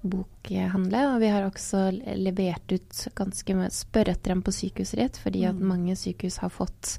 [0.05, 1.14] bokhandler.
[1.14, 1.87] Og vi har også
[2.20, 5.68] levert ut ganske mye Spør etter dem på sykehuset ditt, fordi at Mm.
[5.68, 6.98] mange sykehus har fått,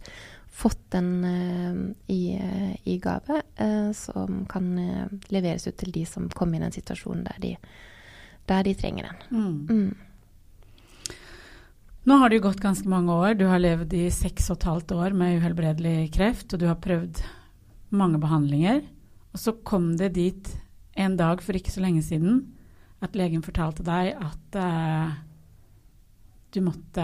[0.49, 6.05] fått den eh, i, eh, i gave, eh, som kan eh, leveres ut til de
[6.05, 7.57] som kommer i den situasjonen der de,
[8.47, 9.17] der de trenger den.
[9.31, 9.67] Mm.
[9.69, 9.95] Mm.
[12.05, 13.33] Nå har det jo gått ganske mange år.
[13.37, 16.75] Du har levd i seks og et halvt år med uhelbredelig kreft, og du har
[16.75, 17.21] prøvd
[17.89, 18.83] mange behandlinger.
[19.35, 20.49] Og så kom det dit
[20.95, 22.37] en dag for ikke så lenge siden
[23.03, 25.11] at legen fortalte deg at uh,
[26.55, 27.03] du måtte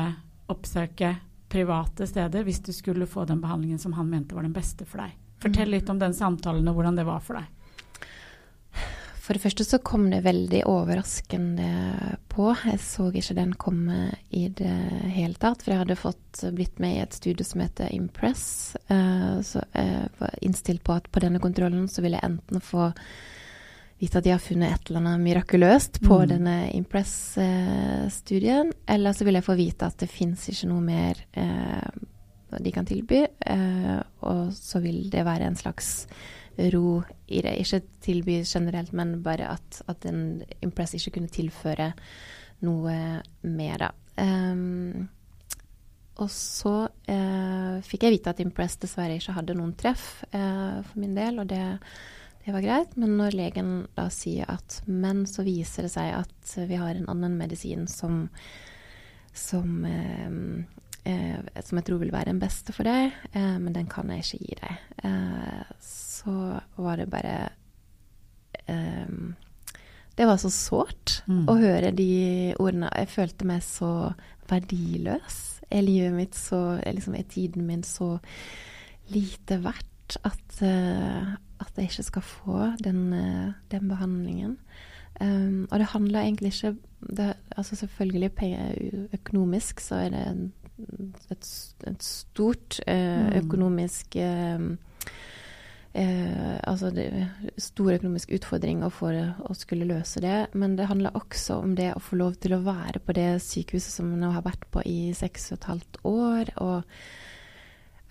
[0.51, 1.09] oppsøke
[1.51, 5.03] private steder hvis du skulle få den behandlingen som han mente var den beste for
[5.03, 5.17] deg.
[5.43, 7.49] Fortell litt om den samtalen og hvordan det var for deg.
[9.21, 12.47] For det første så kom det veldig overraskende på.
[12.65, 14.71] Jeg så ikke den komme i det
[15.13, 15.61] hele tatt.
[15.61, 18.75] For jeg hadde fått blitt med i et studie som heter Impress.
[18.89, 22.91] eh, Så jeg var innstilt på at på denne kontrollen så ville jeg enten få
[24.01, 26.27] vite at de har funnet et eller annet mirakuløst på Mm.
[26.29, 31.89] denne Impress-studien, eller så vil jeg få vite at det fins ikke noe mer eh,
[32.59, 36.07] de kan tilby, eh, og så vil det være en slags
[36.73, 37.55] ro i det.
[37.61, 41.91] Ikke tilby generelt, men bare at, at en Impress ikke kunne tilføre
[42.65, 42.95] noe
[43.47, 43.91] mer, da.
[44.21, 45.09] Um,
[46.21, 46.73] og så
[47.09, 51.39] eh, fikk jeg vite at Impress dessverre ikke hadde noen treff eh, for min del,
[51.41, 51.63] og det,
[52.45, 52.97] det var greit.
[52.99, 57.09] Men når legen da sier at Men så viser det seg at vi har en
[57.09, 58.27] annen medisin som
[59.33, 60.29] som, eh,
[61.65, 64.37] som jeg tror vil være den beste for deg, eh, men den kan jeg ikke
[64.45, 64.77] gi deg.
[65.03, 67.49] Eh, så var det bare
[68.67, 69.07] eh,
[70.17, 71.45] Det var så sårt Mm.
[71.47, 72.89] å høre de ordene.
[72.97, 74.13] Jeg følte meg så
[74.49, 75.61] verdiløs.
[75.71, 78.19] Er livet mitt så liksom, Er tiden min så
[79.09, 84.57] lite verdt at, eh, at jeg ikke skal få den, eh, den behandlingen?
[85.21, 86.77] Um, og det handler egentlig ikke
[87.15, 90.53] det, altså Selvfølgelig penger, økonomisk så er det en,
[91.31, 91.47] et,
[91.87, 93.45] et stort eh, Mm.
[93.45, 94.59] økonomisk eh,
[95.93, 97.07] eh, Altså det
[97.57, 99.11] stor økonomisk utfordring få
[99.49, 100.47] å skulle løse det.
[100.53, 103.91] Men det handler også om det å få lov til å være på det sykehuset
[103.97, 106.53] som jeg nå har vært på i seks og et halvt år.
[106.57, 106.83] og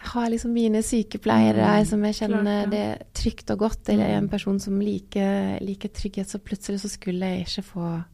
[0.02, 2.70] har liksom mine sykepleiere Mm, som jeg kjenner klart det.
[2.70, 3.88] det trygt og godt.
[3.90, 4.16] Eller Mm.
[4.22, 6.26] en person som liker, liker trygghet.
[6.26, 8.04] Så plutselig så skulle jeg ikke få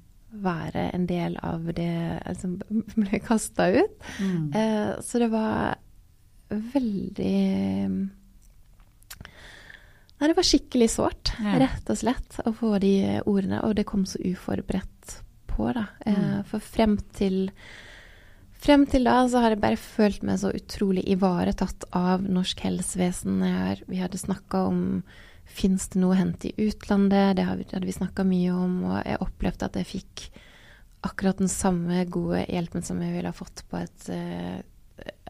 [0.42, 2.56] være en del av det som
[2.96, 3.96] ble kasta ut.
[4.20, 4.54] Mm.
[4.54, 5.76] Eh, så det var
[6.50, 8.10] veldig
[10.16, 11.58] Nei, det var skikkelig sårt, Ja.
[11.60, 13.58] rett og slett, å få de ordene.
[13.66, 15.86] Og det kom så uforberedt på, da.
[16.06, 16.44] Eh, Mm.
[16.46, 17.50] for frem til
[18.58, 23.42] Frem til da så har jeg bare følt meg så utrolig ivaretatt av norsk helsevesen.
[23.44, 25.02] Jeg har, vi hadde snakka om
[25.46, 28.80] fins det noe å hente i utlandet, det hadde vi snakka mye om.
[28.90, 30.26] Og jeg opplevde at jeg fikk
[31.06, 34.58] akkurat den samme gode hjelpen som jeg ville ha fått på et eh,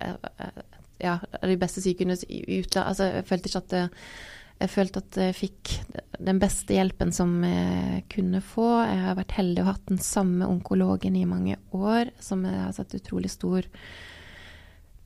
[0.01, 0.65] eh,
[1.03, 2.89] Ja, de beste sykehusene i utlandet.
[2.89, 3.85] Altså, jeg følte ikke at det,
[4.57, 5.73] jeg følte at jeg fikk
[6.25, 8.69] den beste hjelpen som jeg kunne få.
[8.89, 12.73] Jeg har vært heldig og hatt den samme onkologen i mange år, som jeg har
[12.73, 13.69] satt utrolig stor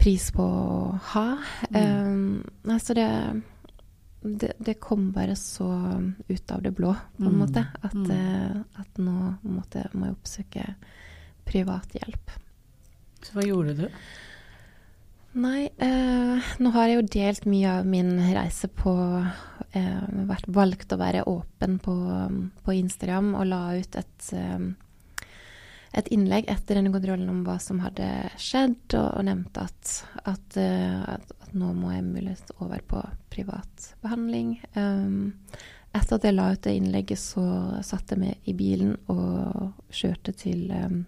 [0.00, 1.26] pris på å ha.
[1.74, 3.08] Um, altså det,
[4.22, 5.66] det, det kom bare så
[6.28, 7.38] ut av det blå, på en Mm.
[7.40, 8.11] måte, at, Mm.
[8.11, 10.74] eh, at nå måtte, må jeg oppsøke
[11.46, 12.30] privat hjelp.
[13.22, 13.88] Så hva gjorde du?
[15.35, 18.92] Nei, eh, nå har jeg jo delt mye av min reise på
[19.72, 21.94] eh, vært valgt å være åpen på,
[22.64, 24.59] på Instagram og la ut et, eh,
[25.92, 28.07] et innlegg etter denne kontrollen om hva som hadde
[28.38, 33.03] skjedd, og, og nevnte at, at, eh, at, at nå må jeg mulighet over på
[33.33, 34.55] privat behandling.
[34.76, 35.33] Um,
[35.90, 37.44] etter at jeg la ut det innlegget, så
[37.87, 41.00] satte jeg meg i bilen og kjørte til um,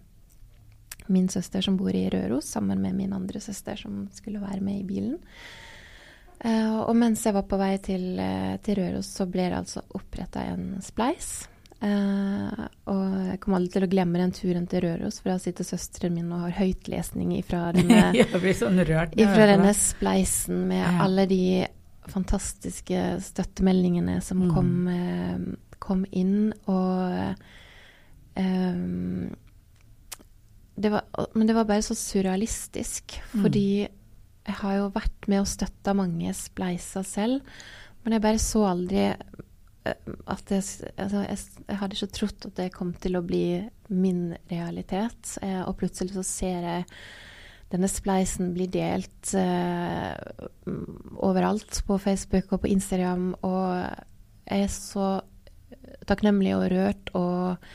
[1.12, 4.80] min søster som bor i Røros, sammen med min andre søster som skulle være med
[4.80, 5.20] i bilen.
[6.42, 9.84] Uh, og mens jeg var på vei til, eh, til Røros, så ble det altså
[9.94, 11.44] oppretta en spleis.
[11.82, 15.66] Eh, og jeg kommer aldri til å glemme den turen til Røros, for da sitter
[15.66, 18.12] søsteren min og har høytlesning ifra denne,
[18.54, 19.16] sånn rørt.
[19.18, 20.92] ifra denne spleisen med Ja.
[21.02, 21.66] alle de
[22.12, 24.54] fantastiske støttemeldingene som Mm.
[24.54, 25.38] kom, eh,
[25.80, 27.34] kom inn, og
[28.36, 29.30] eh,
[30.76, 31.02] det var,
[31.34, 33.42] Men det var bare så surrealistisk, Mm.
[33.42, 33.88] fordi
[34.46, 37.42] jeg har jo vært med og støtta mange spleiser selv,
[38.04, 39.14] men jeg bare så aldri
[39.84, 40.62] at jeg,
[40.96, 43.44] altså jeg, jeg hadde ikke trodd at det kom til å bli
[43.90, 45.36] min realitet.
[45.42, 46.86] Eh, og plutselig så ser jeg
[47.72, 50.12] denne spleisen bli delt eh,
[51.24, 53.70] overalt på Facebook og på Instagram, og
[54.44, 55.08] jeg er så
[56.06, 57.72] takknemlig og rørt og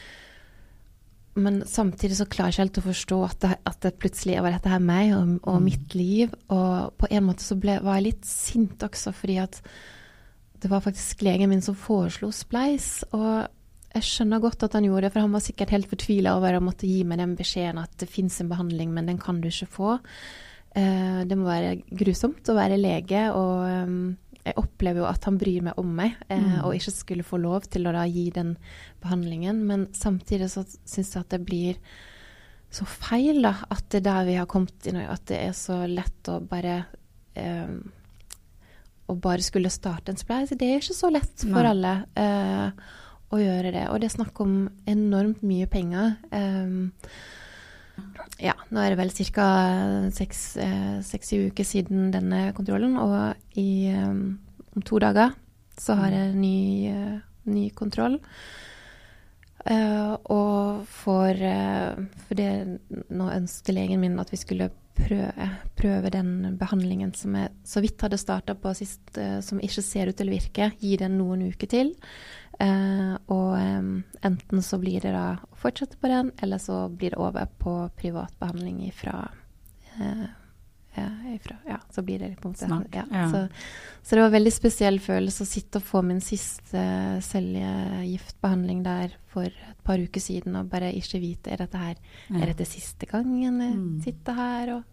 [1.38, 4.56] men samtidig så klarer jeg ikke helt å forstå at det, at det plutselig var
[4.56, 5.68] dette her meg og, og Mm.
[5.68, 6.32] mitt liv.
[6.50, 9.62] Og på en måte så ble, var jeg litt sint også, fordi at
[10.62, 13.04] det var faktisk legen min som foreslo spleis.
[13.14, 13.48] Og
[13.94, 16.64] jeg skjønner godt at han gjorde det, for han var sikkert helt fortvila over å
[16.64, 19.70] måtte gi meg den beskjeden at det fins en behandling, men den kan du ikke
[19.78, 19.98] få.
[20.78, 23.96] Eh, det må være grusomt å være lege, og eh,
[24.48, 26.64] jeg opplever jo at han bryr meg om meg, eh, Mm.
[26.66, 28.56] og ikke skulle få lov til å da gi den
[29.04, 29.66] behandlingen.
[29.66, 31.76] Men samtidig så syns jeg at det blir
[32.72, 33.56] så feil, da.
[33.72, 36.86] At det er der vi har kommet inn, at det er så lett å bare
[37.36, 37.68] eh,
[39.08, 40.52] Å bare skulle starte en spleis.
[40.52, 41.72] Det er ikke så lett for Nei.
[41.72, 42.86] alle eh,
[43.32, 43.86] å gjøre det.
[43.92, 44.56] Og det er snakk om
[44.90, 46.18] enormt mye penger.
[46.36, 47.18] Eh,
[48.44, 49.48] ja, nå er det vel ca.
[50.14, 54.38] seks eh, uker siden denne kontrollen, og i, um,
[54.76, 55.34] om to dager
[55.78, 58.20] så har jeg ny, eh, ny kontroll.
[59.68, 61.96] Eh, og eh,
[62.30, 62.52] for det
[63.12, 65.48] Nå ønsket legen min at vi skulle prøve,
[65.80, 70.12] prøve den behandlingen som jeg så vidt hadde starta på sist, eh, som ikke ser
[70.12, 70.72] ut til å virke.
[70.82, 71.94] Gi den noen uker til.
[72.60, 73.92] Eh, og eh,
[74.26, 77.80] enten så blir det da å fortsette på den, eller så blir det over på
[78.00, 79.20] privat behandling ifra
[80.00, 80.28] eh,
[81.36, 83.30] ifra, ja, så blir det på en måte Ja.
[83.32, 83.42] Så,
[84.04, 86.82] så det var en veldig spesiell følelse å sitte og få min siste
[87.22, 91.96] cellegiftbehandling der for et par uker siden og bare ikke vite er dette her.
[92.34, 94.02] Er dette siste gangen jeg Mm.
[94.04, 94.84] sitter her og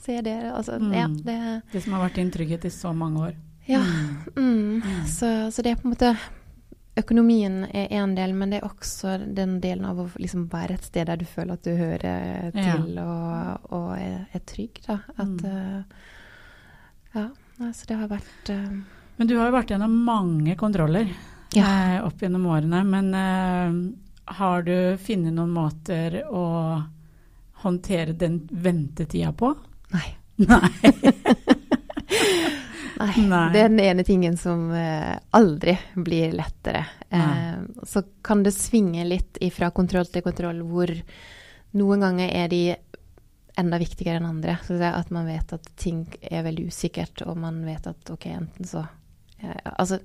[0.00, 0.52] ser dere?
[0.56, 0.92] Altså, Mm.
[0.92, 3.34] ja, det Det som har vært din trygghet i så mange år.
[3.66, 3.80] Ja.
[3.80, 4.24] Mm.
[4.36, 4.82] Mm.
[4.82, 5.06] Mm.
[5.06, 6.18] Så, så det er på en måte
[6.96, 10.84] Økonomien er én del, men det er også den delen av å liksom være et
[10.86, 14.78] sted der du føler at du hører til og, og er, er trygg.
[14.86, 15.00] Da.
[15.18, 15.44] At Mm.
[15.44, 15.82] uh,
[17.14, 17.28] Ja.
[17.58, 18.78] Nei, så det har vært uh,
[19.18, 21.10] Men du har jo vært gjennom mange kontroller
[21.54, 21.66] Ja.
[21.66, 22.80] eh, opp gjennom årene.
[22.86, 26.82] Men eh, har du funnet noen måter å
[27.62, 29.52] håndtere den ventetida på?
[29.94, 30.08] Nei.
[30.36, 31.13] Nei.
[33.04, 33.26] Nei.
[33.28, 33.52] Nei.
[33.52, 36.86] Det er den ene tingen som eh, aldri blir lettere.
[37.14, 37.62] Nei.
[37.86, 40.90] så kan det svinge litt fra kontroll til kontroll, hvor
[41.78, 42.62] noen ganger er de
[43.60, 44.56] enda viktigere enn andre.
[44.90, 48.82] At man vet at ting er veldig usikkert, og man vet at ok, enten så
[49.38, 50.00] eh, Altså,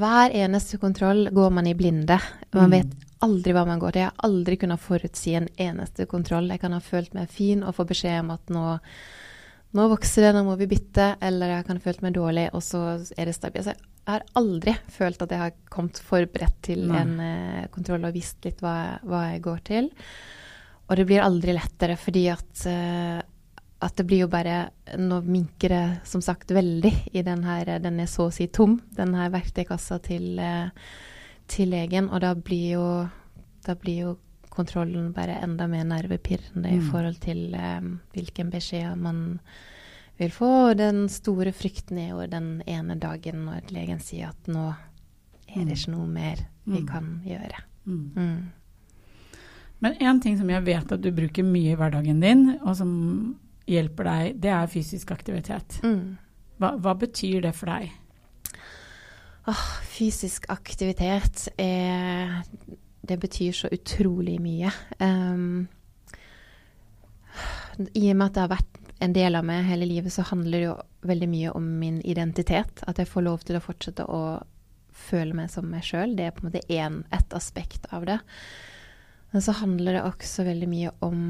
[0.00, 2.18] hver eneste kontroll går man i blinde.
[2.54, 2.74] Man Mm.
[2.78, 4.00] vet aldri hva man går til.
[4.02, 6.48] Jeg har aldri kunnet forutsi en eneste kontroll.
[6.50, 8.78] Jeg kan ha følt meg fin og få beskjed om at nå
[9.76, 12.62] nå vokser det, nå må vi bytte, eller jeg kan ha følt meg dårlig, og
[12.64, 12.82] så
[13.14, 13.68] er det stabilt.
[13.68, 17.02] Altså, jeg har aldri følt at jeg har kommet forberedt til Nei.
[17.02, 19.90] en eh, kontroll og visst litt hva, hva jeg går til.
[20.90, 23.20] Og det blir aldri lettere, fordi at, eh,
[23.86, 24.56] at det blir jo bare
[24.98, 28.80] Nå minker det som sagt veldig i den her Den er så å si tom,
[28.96, 30.90] den her verktøykassa til, eh,
[31.46, 32.88] til legen, og da blir jo
[33.66, 34.16] da blir jo
[34.50, 36.90] kontrollen bare enda mer nervepirrende i Mm.
[36.90, 37.80] forhold til eh,
[38.14, 39.40] hvilken beskjed man
[40.18, 40.70] vil få.
[40.70, 44.74] Og den store frykten er jo den ene dagen når legen sier at nå
[45.50, 46.36] er det ikke noe mer
[46.66, 46.86] vi Mm.
[46.86, 47.62] kan gjøre.
[47.86, 48.10] Mm.
[48.16, 48.50] Mm.
[49.80, 53.36] Men én ting som jeg vet at du bruker mye i hverdagen din, og som
[53.66, 55.80] hjelper deg, det er fysisk aktivitet.
[55.82, 56.18] Mm.
[56.60, 57.90] Hva, hva betyr det for deg?
[59.48, 62.42] Åh, fysisk aktivitet er
[63.00, 64.70] Det betyr så utrolig mye.
[64.98, 65.68] Um,
[67.94, 70.58] I og med at det har vært en del av meg hele livet, så handler
[70.58, 70.76] det jo
[71.08, 72.82] veldig mye om min identitet.
[72.86, 74.22] At jeg får lov til å fortsette å
[74.92, 76.12] føle meg som meg sjøl.
[76.16, 78.18] Det er på en måte én, ett aspekt av det.
[79.30, 81.22] Men så handler det også veldig mye om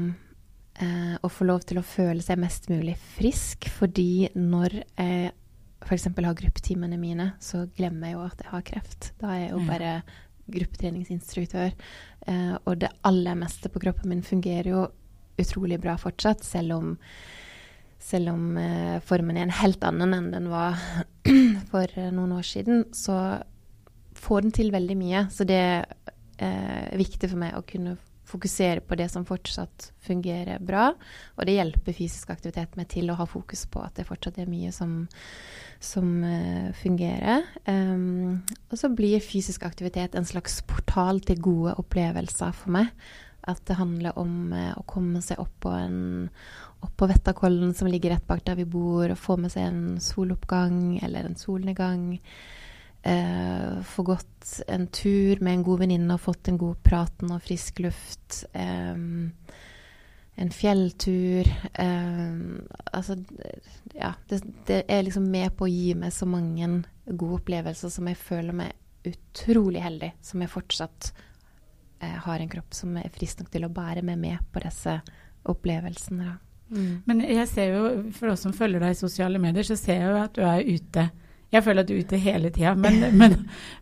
[0.81, 3.69] eh, å få lov til å føle seg mest mulig frisk.
[3.71, 5.31] Fordi når jeg
[5.81, 6.09] f.eks.
[6.11, 9.11] har gruppetimene mine, så glemmer jeg jo at jeg har kreft.
[9.21, 9.93] Da er jeg jo bare
[10.53, 11.75] gruppetreningsinstruktør.
[12.27, 14.87] Eh, og det aller meste på kroppen min fungerer jo
[15.41, 16.91] utrolig bra fortsatt, selv om,
[18.01, 20.77] selv om eh, formen er en helt annen enn den var
[21.71, 22.85] for eh, noen år siden.
[22.95, 23.17] Så
[24.21, 25.25] får den til veldig mye.
[25.33, 25.85] Så det er
[26.41, 27.97] eh, viktig for meg å kunne
[28.31, 30.91] fokusere på det som fortsatt fungerer bra.
[31.37, 34.49] Og det hjelper fysisk aktivitet meg til å ha fokus på at det fortsatt er
[34.51, 35.03] mye som,
[35.83, 37.45] som uh, fungerer.
[37.67, 42.93] Um, og så blir fysisk aktivitet en slags portal til gode opplevelser for meg.
[43.49, 46.29] At det handler om uh, å komme seg opp på, en,
[46.85, 50.01] opp på Vettakollen som ligger rett bak der vi bor, og få med seg en
[50.01, 52.11] soloppgang eller en solnedgang.
[53.03, 57.39] Eh, få gått en tur med en god venninne og fått en god prat og
[57.41, 58.43] frisk luft.
[58.53, 58.97] Eh,
[60.41, 61.49] en fjelltur.
[61.73, 62.35] Eh,
[62.93, 63.17] altså,
[63.93, 64.13] ja.
[64.27, 66.69] Det, det er liksom med på å gi meg så mange
[67.05, 68.77] gode opplevelser som jeg føler meg
[69.07, 71.11] utrolig heldig, som jeg fortsatt
[71.99, 74.99] eh, har en kropp som er frisk nok til å bære meg med på disse
[75.49, 76.29] opplevelsene.
[76.29, 76.37] Da.
[76.71, 76.91] Mm.
[77.09, 80.11] Men jeg ser jo, for oss som følger deg i sosiale medier, så ser jeg
[80.11, 81.09] jo at du er ute
[81.51, 83.35] jeg føler at du er ute hele tida, men, men,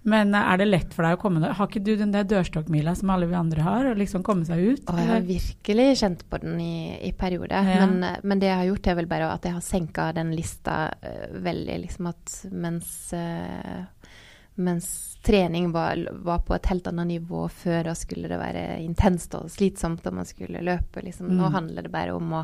[0.09, 2.95] men, er det lett for deg å komme deg Har ikke du den der dørstokkmila
[2.97, 4.89] som alle vi andre har, og liksom komme seg ut?
[4.89, 7.69] Å, jeg har virkelig kjent på den i, i perioder.
[7.69, 7.85] Ja.
[7.85, 10.79] Men, men, det jeg har gjort, er vel bare at jeg har senka den lista
[10.89, 11.77] uh, veldig.
[11.83, 14.17] Liksom at mens, uh,
[14.57, 14.89] mens
[15.25, 19.51] trening var, var, på et helt annet nivå før, da skulle det være intenst og
[19.53, 21.05] slitsomt og man skulle løpe.
[21.05, 21.29] Liksom.
[21.29, 21.37] Mm.
[21.37, 22.43] Nå handler det bare om å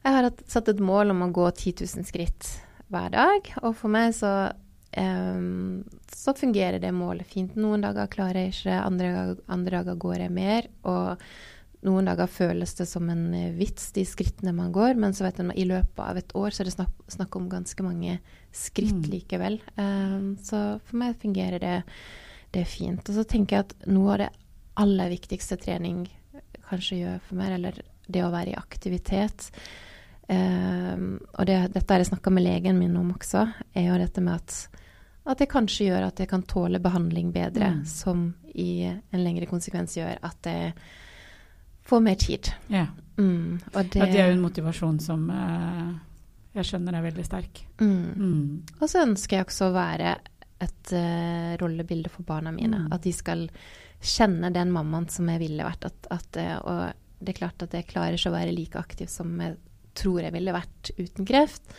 [0.00, 2.54] Jeg har satt et mål om å gå 10 000 skritt
[2.90, 3.52] hver dag.
[3.62, 4.32] Og for meg så,
[4.96, 5.80] um,
[6.12, 7.56] så fungerer det målet fint.
[7.58, 9.14] Noen dager klarer jeg ikke, andre,
[9.50, 10.68] andre dager går jeg mer.
[10.90, 11.24] Og
[11.86, 14.98] noen dager føles det som en vits, de skrittene man går.
[15.00, 17.48] Men så vet du, i løpet av et år så er det snakk, snakk om
[17.52, 18.18] ganske mange
[18.52, 19.10] skritt mm.
[19.14, 19.60] likevel.
[19.76, 21.76] Um, så for meg fungerer det,
[22.56, 23.04] det fint.
[23.06, 24.32] Og så tenker jeg at noe av det
[24.80, 26.04] aller viktigste trening
[26.70, 27.80] kanskje gjør for meg, eller
[28.10, 29.50] det å være i aktivitet,
[30.30, 34.36] og det, dette har jeg snakka med legen min om også, er jo dette med
[34.36, 34.80] at,
[35.26, 37.84] at det kanskje gjør at jeg kan tåle behandling bedre, mm.
[37.88, 40.74] som i en lengre konsekvens gjør at jeg
[41.90, 42.52] får mer tid.
[42.70, 42.86] Ja.
[43.18, 45.88] Mm, og det, ja, det er jo en motivasjon som eh,
[46.56, 47.62] jeg skjønner er veldig sterk.
[47.80, 48.10] Mm.
[48.16, 48.76] mm.
[48.80, 50.16] Og så ønsker jeg også å være
[50.60, 52.84] et uh, rollebilde for barna mine.
[52.84, 52.90] Mm.
[52.92, 53.46] At de skal
[54.00, 55.86] kjenne den mammaen som jeg ville vært.
[55.88, 59.10] At, at, uh, og det er klart at jeg klarer ikke å være like aktiv
[59.12, 59.56] som jeg
[60.00, 61.74] tror jeg ville vært uten kreft.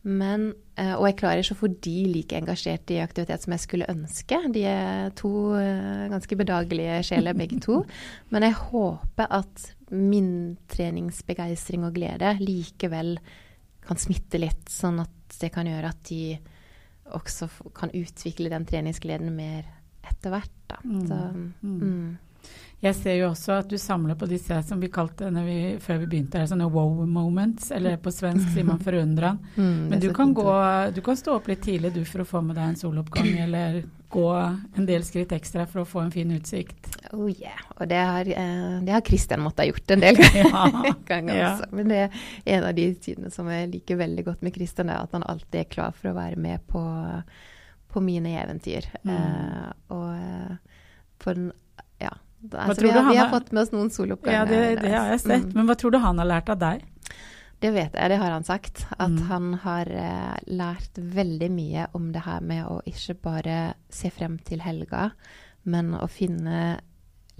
[0.00, 3.64] Men, eh, og jeg klarer ikke å få de like engasjert i aktivitet som jeg
[3.66, 4.38] skulle ønske.
[4.54, 7.82] De er to eh, ganske bedagelige sjeler begge to.
[8.32, 13.18] Men jeg håper at min treningsbegeistring og glede likevel
[13.84, 16.38] kan smitte litt, sånn at det kan gjøre at de
[17.16, 19.66] også kan utvikle den treningsgleden mer
[20.06, 20.58] etter hvert.
[20.70, 20.80] Da.
[20.84, 21.06] Mm.
[21.08, 21.20] Så,
[21.66, 22.10] mm.
[22.80, 26.06] Jeg ser jo også at du samler på disse som vi kalte vi, før vi
[26.14, 29.36] begynte, her, sånne wow moments, eller på svensk sier man forundran.
[29.56, 30.48] Mm, Men du kan, gå,
[30.96, 33.82] du kan, stå opp litt tidlig du for å få med deg en soloppgang, eller
[34.10, 36.88] gå en del skritt ekstra for å få en fin utsikt.
[37.12, 37.60] Oh yeah.
[37.76, 40.24] Og det har, eh, det har Christian måttet ha gjort en del
[41.12, 41.52] ganger ja.
[41.52, 41.70] også.
[41.76, 42.18] Men det er
[42.56, 45.66] en av de sidene som jeg liker veldig godt med Christian, er at han alltid
[45.66, 46.82] er klar for å være med på,
[47.92, 48.88] på mine eventyr.
[49.04, 49.12] Mm.
[49.12, 50.78] Uh, og uh,
[51.20, 51.52] på den
[52.48, 54.38] Altså, vi, har, vi, har, fått med oss noen soloppgaver.
[54.38, 55.44] Ja, det, det, har jeg sett.
[55.50, 55.52] Mm.
[55.58, 56.86] Men hva tror du han har lært av deg?
[57.60, 58.86] Det vet jeg, det har han sagt.
[58.96, 59.22] At mm.
[59.28, 63.58] han har uh, lært veldig mye om det her med å ikke bare
[63.92, 65.10] se frem til helga,
[65.68, 66.78] men å finne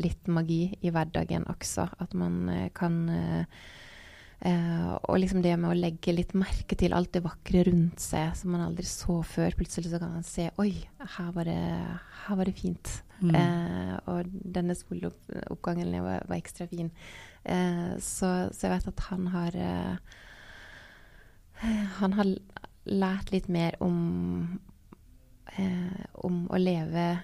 [0.00, 1.88] litt magi i hverdagen også.
[2.04, 3.64] At man uh, kan uh,
[4.40, 8.32] Uh, og liksom det med å legge litt merke til alt det vakre rundt seg
[8.38, 9.52] som man aldri så før.
[9.58, 10.72] Plutselig så kan man se Oi,
[11.16, 11.58] her var det,
[12.24, 12.94] her var det fint.
[13.20, 13.34] Mm.
[13.36, 16.88] Uh, og denne soloppgangen var, var, ekstra fin.
[17.44, 19.60] Uh, så, så, jeg vet at han har
[22.00, 22.28] Han har
[22.88, 24.58] lært litt mer om
[26.24, 27.18] om å leve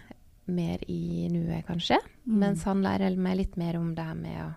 [0.53, 1.97] mer i nuet, kanskje.
[2.27, 2.39] Mm.
[2.43, 4.51] Mens han lærer meg litt mer om det her med å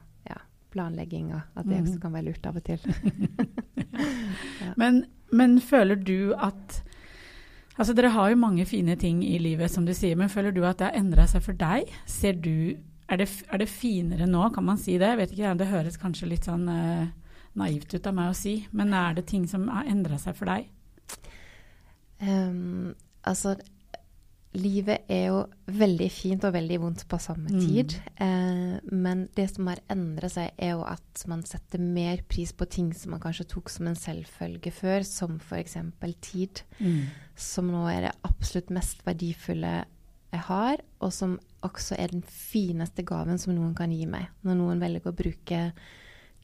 [0.73, 1.41] planlegginga.
[1.55, 2.01] At det også mhm.
[2.03, 2.79] kan være lurt av og til.
[4.63, 4.73] ja.
[4.77, 6.83] men, men, føler du at
[7.79, 10.65] Altså, dere har jo mange fine ting i livet, som du sier, men føler du
[10.67, 11.87] at det har endra seg for deg?
[12.11, 12.75] Ser du
[13.09, 15.07] er det, er det, finere nå, kan man si det?
[15.13, 17.07] Jeg vet ikke, Det høres kanskje litt sånn uh,
[17.55, 20.51] naivt ut av meg å si, men er det ting som har endra seg for
[20.51, 20.67] deg?
[22.19, 22.93] Um,
[23.23, 23.55] altså,
[24.57, 27.59] livet er jo veldig fint og veldig vondt på samme mm.
[27.61, 27.93] tid.
[27.99, 28.23] Mm.
[28.25, 32.65] Eh, men det som har endret seg, er jo at man setter mer pris på
[32.65, 35.77] ting som man kanskje tok som en selvfølge før, som f.eks.
[36.25, 36.63] tid.
[36.79, 37.05] Mm.
[37.37, 39.83] Som nå er det absolutt mest verdifulle
[40.29, 44.29] jeg har, og som også er den fineste gaven som noen kan gi meg.
[44.45, 45.63] Når noen velger å bruke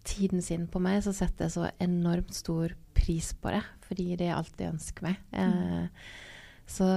[0.05, 4.29] tiden sin på meg, så setter jeg så enormt stor pris på det, fordi det
[4.29, 5.21] er alt jeg ønsker meg.
[5.33, 5.85] Mm.
[5.85, 6.09] Eh,
[6.69, 6.89] så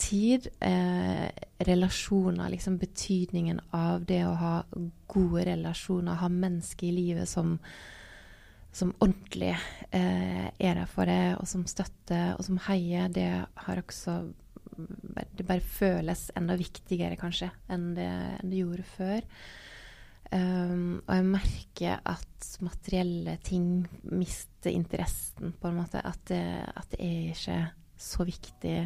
[0.00, 1.28] tid, eh,
[1.68, 4.54] relasjoner, liksom betydningen av det å ha
[5.10, 7.58] gode relasjoner, ha mennesker i livet som,
[8.72, 13.30] som ordentlig eh, er der for deg, og som støtter, og som heier, det
[13.66, 14.22] har også
[15.36, 18.06] Det bare føles enda viktigere, kanskje, enn det,
[18.40, 19.26] enn det gjorde før.
[20.30, 26.00] Um, og jeg merker at materielle ting mister interessen, på en måte.
[26.00, 26.40] At det,
[26.70, 27.58] at det er ikke
[28.00, 28.76] så viktig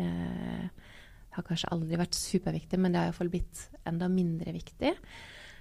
[0.00, 0.90] eh,
[1.36, 4.92] har kanskje aldri vært superviktig, men det har iallfall blitt enda mindre viktig.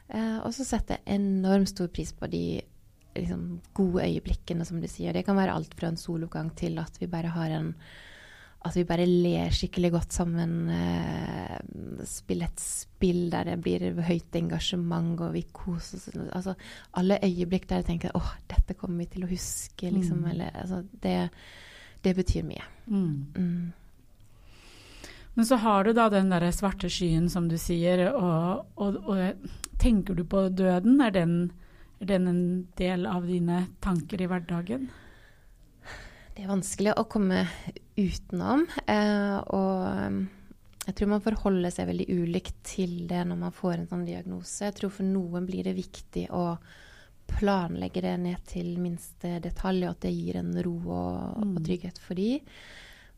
[0.09, 2.43] Eh, og så setter jeg enormt stor pris på de
[3.15, 5.13] liksom, gode øyeblikkene, som du sier.
[5.13, 7.73] Det kan være alt fra en soloppgang til at vi bare har en
[8.59, 10.67] at vi bare ler skikkelig godt sammen.
[10.73, 16.09] Eh, spiller et spill der det blir høyt engasjement, og vi koser oss.
[16.35, 16.55] Altså,
[16.99, 20.25] alle øyeblikk der jeg tenker åh, dette kommer vi til å huske, liksom.
[20.25, 20.31] Mm.
[20.33, 21.15] Eller, altså, det,
[22.03, 22.65] det betyr mye.
[22.87, 23.13] Mm.
[23.37, 23.71] Mm.
[25.39, 29.45] Men så har du da den der svarte skyen, som du sier, og, og, og
[29.79, 30.97] tenker du på døden?
[30.99, 31.35] Er den,
[32.03, 32.41] er den en
[32.75, 34.89] del av dine tanker i hverdagen?
[36.35, 37.45] Det er vanskelig å komme
[37.95, 38.65] utenom.
[38.83, 40.19] Eh, og
[40.89, 44.67] jeg tror man forholder seg veldig ulikt til det når man får en sånn diagnose.
[44.67, 46.49] Jeg tror for noen blir det viktig å
[47.31, 51.55] planlegge det ned til minste detalj, og at det gir en ro og, Mm.
[51.55, 52.41] og trygghet for de.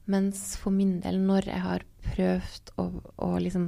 [0.06, 2.86] Mens for min del, når jeg har prøvd å,
[3.26, 3.68] å liksom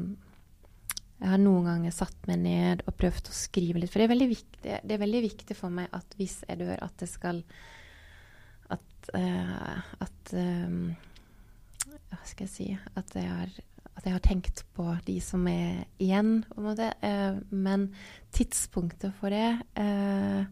[1.23, 3.91] Jeg har noen ganger satt meg ned og prøvd å skrive litt.
[3.91, 6.75] For det er veldig viktig, det er veldig viktig for meg at hvis jeg dør,
[6.83, 7.43] at det skal
[8.73, 10.95] At, uh, at um,
[12.09, 12.67] Hva skal jeg si
[12.99, 13.53] At jeg har
[13.93, 16.89] at jeg har tenkt på de som er igjen, på en måte.
[17.03, 17.87] Uh, men
[18.33, 20.45] tidspunktet for det uh,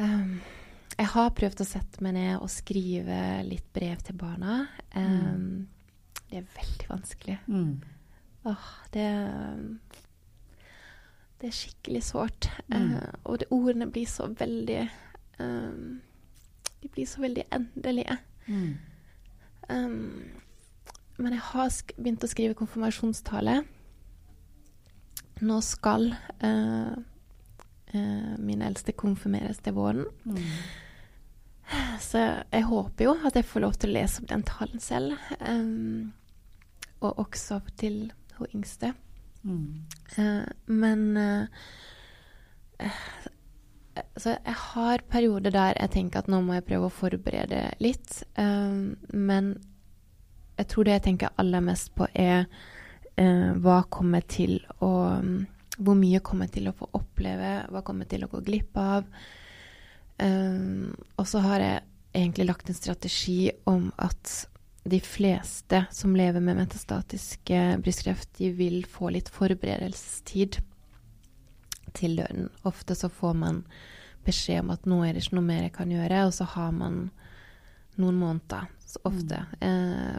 [0.00, 0.38] um,
[0.96, 4.64] Jeg har prøvd å sette meg ned og skrive litt brev til barna.
[4.90, 5.34] Eh,
[6.30, 7.38] Det er veldig vanskelig.
[7.46, 7.80] Mm.
[8.44, 9.08] Åh, det
[11.40, 12.50] Det er skikkelig sårt.
[12.68, 12.94] Mm.
[12.96, 14.90] Eh, og det, ordene blir så veldig
[15.38, 16.00] um,
[16.82, 18.18] De blir så veldig endelige.
[18.46, 18.76] Mm.
[19.68, 20.30] Um,
[21.18, 23.62] men jeg har begynt å skrive konfirmasjonstale.
[25.40, 26.12] Nå skal
[26.42, 26.94] uh,
[27.94, 30.06] uh, min eldste konfirmeres til våren.
[30.24, 30.44] Mm.
[32.00, 32.22] Så
[32.52, 35.18] jeg håper jo at jeg får lov til å lese opp den talen selv.
[35.42, 36.14] Um,
[37.00, 38.92] og også til hun yngste.
[39.42, 39.82] Mm.
[40.18, 41.46] Eh, men eh,
[42.78, 43.02] eh,
[44.16, 48.22] Så jeg har perioder der jeg tenker at nå må jeg prøve å forberede litt.
[48.38, 49.56] Um, men
[50.58, 52.46] jeg tror det jeg tenker aller mest på, er
[53.16, 54.92] eh, hva kommer til å
[55.78, 57.50] Hvor mye kommer jeg til å få oppleve?
[57.70, 59.04] Hva kommer jeg til å gå glipp av?
[60.18, 61.82] Um, og så har jeg
[62.18, 64.48] egentlig lagt en strategi om at
[64.92, 70.60] de fleste som lever med metastatiske brystkreft, de vil få litt forberedelsestid
[71.96, 72.48] til døden.
[72.68, 73.62] Ofte så får man
[74.26, 76.72] beskjed om at nå er det ikke noe mer jeg kan gjøre, og så har
[76.76, 76.98] man
[77.98, 79.42] noen måneder, så ofte.
[79.64, 80.18] Eh,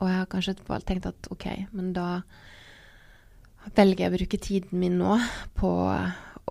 [0.00, 2.22] og jeg har kanskje tenkt at OK, men da
[3.74, 5.16] velger jeg å bruke tiden min nå
[5.56, 5.70] på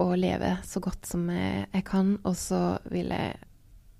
[0.02, 3.36] å leve så godt som jeg, jeg kan, og så vil jeg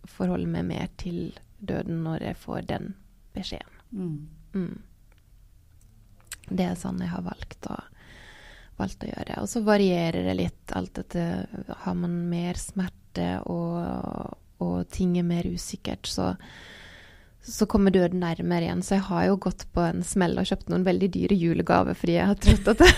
[0.10, 2.94] forholde meg mer til døden når jeg får den
[3.36, 3.80] beskjeden.
[3.94, 4.18] Mm.
[4.54, 4.82] Mm.
[6.50, 7.78] Det er sånn jeg har valgt å,
[8.80, 9.40] valgt å gjøre.
[9.42, 11.48] Og så varierer det litt alt etter
[11.86, 16.34] Har man mer smerte og, og ting er mer usikkert, så,
[17.46, 18.84] så kommer døden nærmere igjen.
[18.86, 22.18] Så jeg har jo gått på en smell og kjøpt noen veldig dyre julegaver fordi
[22.18, 22.94] jeg har trodd at det,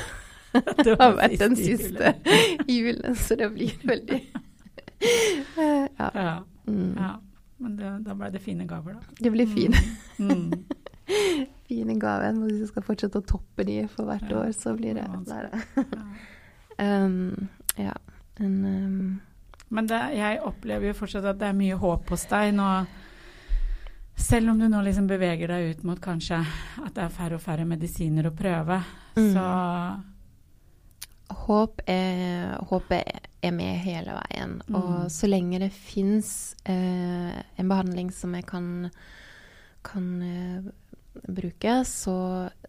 [0.55, 2.67] Det har vært den siste julen.
[2.77, 4.21] julen, så det blir veldig
[5.99, 6.09] Ja.
[6.15, 6.36] Ja.
[6.65, 6.93] Mm.
[6.97, 7.09] ja.
[7.60, 8.99] Men det, da ble det fine gaver, da.
[9.20, 9.80] Det blir fine,
[10.20, 10.66] Mm.
[11.70, 12.34] fine gaver.
[12.45, 14.41] Hvis du skal fortsette å toppe de for hvert Ja.
[14.43, 15.06] år, så blir det.
[15.28, 16.03] Ja.
[16.78, 17.47] Um,
[17.80, 17.93] ja.
[18.43, 19.22] En, um,
[19.70, 22.66] Men det, jeg opplever jo fortsatt at det er mye håp hos deg nå.
[24.20, 26.41] Selv om du nå liksom beveger deg ut mot kanskje
[26.84, 28.82] at det er færre og færre medisiner å prøve,
[29.16, 29.32] Mm.
[29.32, 29.45] så
[31.45, 33.22] håp, er, håp er
[33.54, 34.62] med hele veien.
[34.68, 34.76] Mm.
[34.80, 38.89] Og så lenge det fins eh, en behandling som jeg kan,
[39.86, 40.72] kan eh,
[41.28, 42.16] bruke, så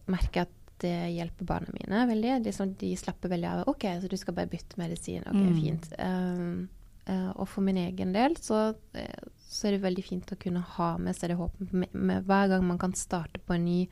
[0.06, 0.52] merker jeg at
[0.84, 2.34] det hjelper barna mine veldig.
[2.44, 3.62] Liksom, de slapper veldig av.
[3.72, 5.24] OK, så du skal bare bytte medisin.
[5.26, 5.60] OK, Mm.
[5.60, 5.86] fint.
[5.98, 6.68] Um,
[7.06, 10.60] eh, og for min egen del så, eh, så er det veldig fint å kunne
[10.60, 11.72] ha med seg det håpet.
[11.72, 13.88] Med, med, hver gang man kan starte på en ny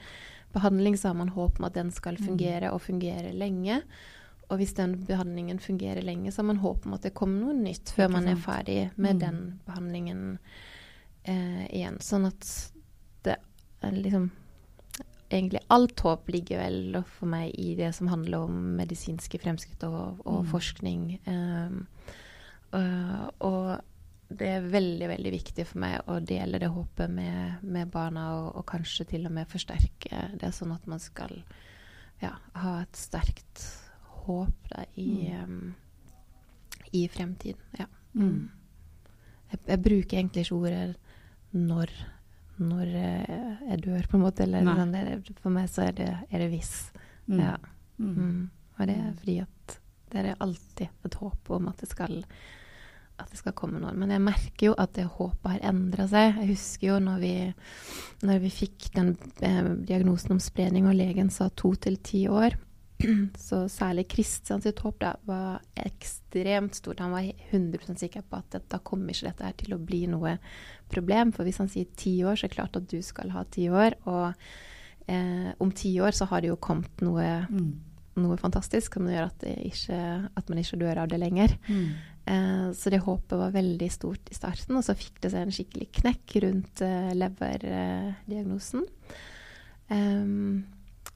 [0.53, 2.27] behandling, så har man håp om at den skal Mm.
[2.27, 3.83] fungere, og fungere lenge.
[4.51, 7.55] Og hvis den behandlingen fungerer lenge, så har man håp om at det kommer noe
[7.57, 9.21] nytt før man er ferdig med Mm.
[9.21, 10.39] den behandlingen
[11.25, 12.01] eh, igjen.
[12.01, 12.71] Sånn at
[13.25, 13.39] det
[13.83, 14.31] liksom
[15.31, 20.21] Egentlig alt håp ligger vel for meg i det som handler om medisinske fremskritt og,
[20.27, 20.51] og Mm.
[20.51, 21.21] forskning.
[21.27, 21.87] Um,
[22.73, 23.81] og, og
[24.29, 28.57] det er veldig, veldig viktig for meg å dele det håpet med, med barna, og,
[28.61, 31.35] og kanskje til og med forsterke det, sånn at man skal
[32.23, 33.65] ja, ha et sterkt
[34.27, 35.75] håp da, i, um,
[36.93, 37.61] i fremtiden.
[37.79, 37.87] Ja.
[38.15, 38.51] mm.
[39.53, 40.97] Jeg, jeg bruker egentlig ikke ordet
[41.55, 41.91] når,
[42.59, 44.43] når eh, jeg dør, på en måte.
[44.49, 44.75] Eller, Nei.
[44.81, 46.75] sånn, for meg så er det, er det hvis.
[47.29, 47.39] Mm.
[47.41, 47.55] Ja.
[47.99, 48.13] Mm.
[48.19, 48.51] Mm.
[48.79, 49.17] Og det er Mm.
[49.21, 49.79] fordi at
[50.11, 52.23] det er alltid et håp om at det skal
[53.15, 53.95] at det skal komme noen.
[53.99, 56.33] Men jeg merker jo at det håpet har endra seg.
[56.41, 57.35] Jeg husker jo når vi,
[58.27, 59.13] når vi fikk den
[59.47, 62.57] eh, diagnosen om spredning, og legen sa to til ti år.
[63.49, 67.03] Så særlig Kristian sitt håp da, var ekstremt stort.
[67.03, 70.37] Han var 100 sikker på at da kommer ikke dette her til å bli noe
[70.93, 71.33] problem.
[71.35, 73.69] For hvis han sier ti år, så er det klart at du skal ha ti
[73.73, 73.99] år.
[74.11, 74.31] Og
[75.11, 77.71] eh, om ti år så har det jo kommet noe, mm.
[78.23, 81.57] noe fantastisk som gjør at, ikke, at, man ikke dør av det lenger.
[81.67, 81.89] Mm.
[82.31, 85.59] Eh, så det håpet var veldig stort i starten, og så fikk det seg en
[85.59, 88.87] skikkelig knekk rundt eh, leverdiagnosen.
[89.93, 90.65] Um,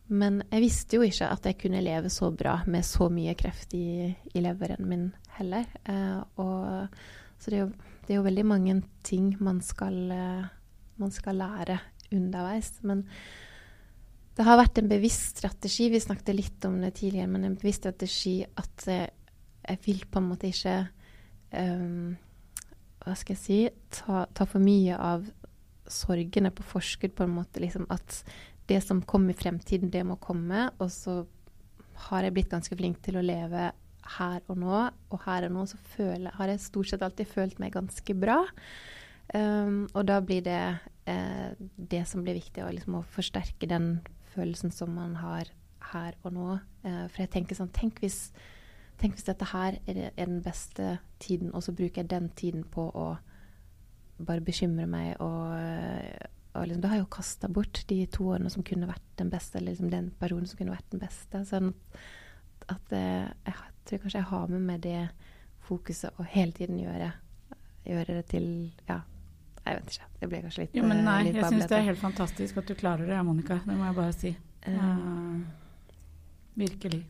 [0.09, 3.75] men jeg visste jo ikke at jeg kunne leve så bra med så mye kreft
[3.77, 5.69] i, i leveren min heller.
[5.85, 6.95] Eh, og,
[7.39, 10.49] så det er, jo, det er, jo, veldig mange ting man skal, uh,
[10.99, 11.79] man skal lære
[12.15, 12.73] underveis.
[12.83, 13.05] Men
[14.39, 17.85] det har vært en bevisst strategi, vi snakket litt om det tidligere, men en bevisst
[17.85, 19.05] strategi at uh,
[19.69, 20.79] jeg vil på en måte ikke
[21.53, 22.17] um,
[23.05, 23.59] Hva skal jeg si
[23.95, 25.29] ta, ta, for mye av
[25.89, 27.61] sorgene på forskudd, på en måte.
[27.63, 28.23] Liksom at
[28.69, 30.69] det som kommer i fremtiden, det må komme.
[30.79, 31.23] Og så
[32.09, 33.71] har jeg blitt ganske flink til å leve
[34.19, 34.77] her og nå.
[35.13, 38.43] Og her og nå så føler, har jeg stort sett alltid følt meg ganske bra.
[39.35, 40.63] Um, og da blir det
[41.05, 43.99] eh, det som blir viktig, å, liksom, å forsterke den
[44.33, 45.51] følelsen som man har
[45.93, 46.47] her og nå.
[46.85, 48.29] Uh, for jeg tenker sånn Tenk hvis
[48.99, 52.65] Tenk hvis dette her er, er, den beste tiden, og så bruker jeg den tiden
[52.67, 53.13] på å
[54.19, 55.53] bare bekymre meg og,
[56.59, 59.31] og liksom, Da har jeg jo kasta bort de to årene som kunne vært den
[59.33, 61.45] beste, eller liksom den perioden som kunne vært den beste.
[61.49, 62.01] Sånn at
[62.69, 63.55] at jeg
[63.89, 64.99] tror kanskje jeg har med meg det
[65.69, 67.13] fokuset å hele tiden gjøre,
[67.89, 68.49] gjøre det til
[68.89, 69.01] Ja,
[69.65, 70.09] jeg vet ikke.
[70.21, 72.75] Det ble kanskje litt Jo, men nei, jeg syns det er helt fantastisk at du
[72.79, 73.61] klarer det, Monica.
[73.65, 74.35] Det må jeg bare si.
[74.69, 75.41] Uh,
[76.59, 77.03] virkelig.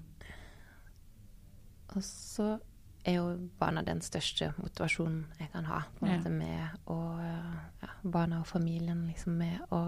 [1.97, 2.51] Og så
[3.09, 3.27] er jo
[3.61, 5.83] barna den største motivasjonen jeg kan ha.
[5.99, 6.99] på en måte med å,
[7.83, 9.83] ja, Barna og familien liksom med å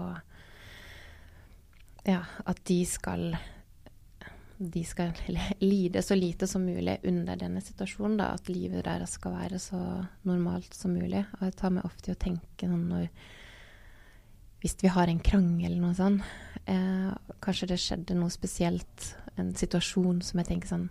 [2.01, 3.35] Ja, at de skal
[4.61, 5.13] de skal
[5.59, 8.19] lide så lite som mulig under denne situasjonen.
[8.21, 9.79] Da, at livet deres skal være så
[10.27, 11.23] normalt som mulig.
[11.39, 13.07] Og jeg tar meg ofte i å tenke sånn når
[14.61, 16.21] Hvis vi har en krangel eller noe sånt,
[16.69, 17.09] eh,
[17.41, 20.83] kanskje det skjedde noe spesielt, en situasjon som jeg tenker sånn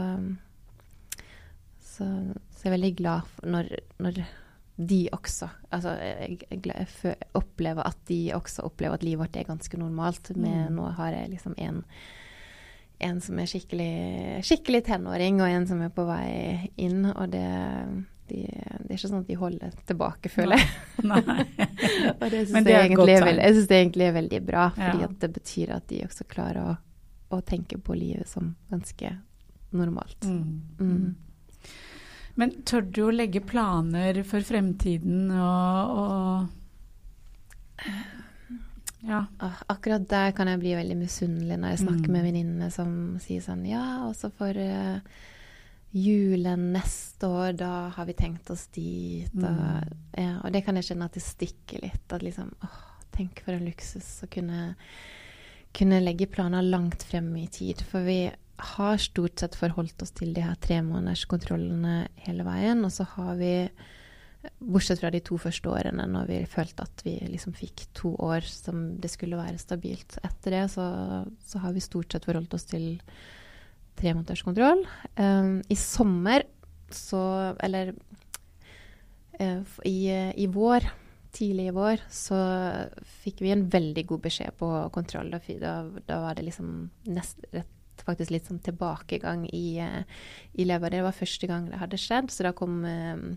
[1.92, 2.04] så,
[2.48, 3.64] så, jeg er veldig glad når,
[4.00, 4.12] når
[4.80, 9.44] de også Altså, jeg, jeg, jeg, opplever at de også opplever at livet vårt er
[9.48, 10.36] ganske normalt.
[10.36, 10.74] Med, mm.
[10.76, 11.84] Nå har jeg liksom en
[13.02, 13.92] en som er skikkelig,
[14.46, 17.04] skikkelig tenåring, og en som er på vei inn.
[17.10, 17.46] Og det
[18.32, 20.70] de, det er ikke sånn at de holder tilbake, føler jeg.
[22.20, 25.10] og det syns jeg, jeg synes det egentlig er veldig bra, fordi ja.
[25.24, 26.76] det betyr at de også klarer å,
[27.36, 29.12] å, tenke på livet som ganske
[29.76, 30.24] normalt.
[30.24, 30.62] Mm.
[30.80, 31.06] Mm.
[32.40, 36.48] Men tør du å legge planer for fremtiden og, og
[39.02, 39.24] ja.
[39.66, 42.14] Akkurat der kan jeg bli veldig misunnelig når jeg snakker mm.
[42.14, 42.90] med venninnene som
[43.22, 45.02] sier sånn Ja, også for uh,
[45.92, 49.32] julen neste år, da har vi tenkt oss dit.
[49.36, 49.96] Og, mm.
[50.16, 52.06] ja, og det kan jeg kjenne at det stikker litt.
[52.12, 52.78] At liksom, åh,
[53.12, 54.72] tenk for en luksus å kunne,
[55.76, 57.84] kunne legge planer langt frem i tid.
[57.88, 58.24] For vi
[58.72, 62.84] har stort sett forholdt oss til de her tremånederskontrollene hele veien.
[62.86, 63.52] Og så har vi,
[64.58, 68.42] bortsett fra de to første årene, når vi følte at vi liksom fikk to år
[68.48, 70.16] som det skulle være stabilt.
[70.24, 70.86] Etter det så,
[71.46, 72.96] så har vi stort sett forholdt oss til
[74.00, 74.86] tremånederskontroll.
[75.16, 76.46] Um, I sommer
[76.92, 77.94] så Eller
[79.40, 80.84] uh, i, i, vår,
[81.32, 82.38] tidlig i vår, så
[83.22, 85.32] fikk vi en veldig god beskjed på kontroll.
[85.32, 85.70] Da,
[86.04, 86.74] da var det liksom
[87.08, 90.04] nest, rett, faktisk litt sånn tilbakegang i, uh,
[90.52, 90.92] i lever.
[90.92, 93.32] Det var første gang det hadde skjedd, så da kom uh,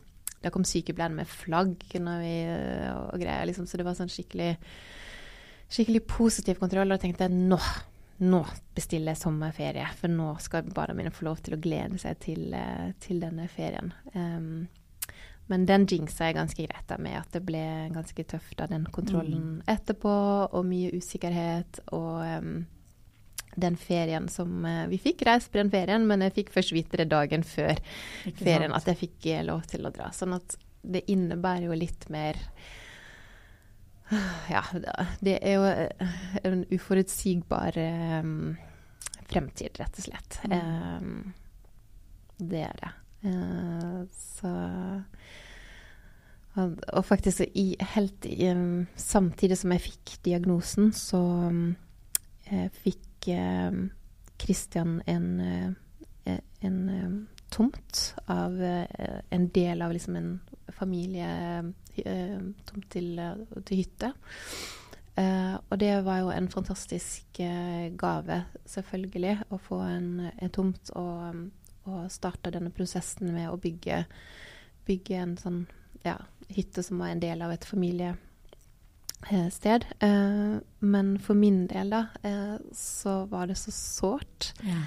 [0.46, 3.48] da kom sykepleieren med flagg vi, og greier.
[3.50, 3.66] Liksom.
[3.66, 4.52] Så det var sånn skikkelig,
[5.74, 6.92] skikkelig positiv kontroll.
[6.92, 7.58] Og jeg tenkte nå
[8.24, 8.42] nå
[8.76, 12.54] bestiller jeg sommerferie, for nå skal barna mine få lov til å glede seg til,
[12.56, 13.92] eh, til denne ferien.
[14.14, 14.68] Um,
[15.52, 18.88] men den jinxa jeg ganske greit da, med at det ble ganske tøft av den
[18.94, 19.66] kontrollen mm.
[19.76, 20.14] etterpå,
[20.48, 21.84] og mye usikkerhet.
[21.94, 22.64] Og um,
[23.56, 27.04] den ferien som uh, Vi fikk reist på den ferien, men jeg fikk først vite
[27.04, 27.78] det dagen før
[28.42, 30.10] ferien at jeg fikk uh, lov til å dra.
[30.16, 32.40] Sånn at det innebærer jo litt mer
[34.50, 34.62] ja,
[35.20, 37.78] det er jo eh, en uforutsigbar
[38.22, 38.54] um,
[39.30, 40.40] fremtid, rett og slett.
[40.46, 40.54] Mm.
[40.60, 41.34] Um,
[42.38, 42.92] det er det.
[43.26, 44.52] Uh, så
[46.56, 51.20] Og, og faktisk i, helt i, um, samtidig som jeg fikk diagnosen, så
[52.78, 53.26] fikk
[54.40, 55.76] Christian en,
[56.62, 56.78] en
[57.52, 60.30] tomt av en del av liksom en
[60.78, 63.22] familietomt uh, til,
[63.64, 64.14] til hytte.
[65.16, 70.92] Uh, og det var jo en fantastisk uh, gave, selvfølgelig, å få en, en tomt
[71.00, 71.36] og,
[71.88, 74.02] og starte denne prosessen med å bygge,
[74.88, 75.62] bygge en sånn
[76.04, 76.18] ja,
[76.52, 78.22] hytte som var en del av et familiested.
[80.04, 82.02] Uh, men for min del, da,
[82.76, 84.84] så var det så sårt ja.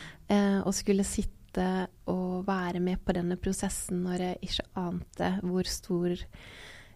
[0.60, 6.12] å skulle sitte og være med på denne prosessen når jeg ikke ante hvor stor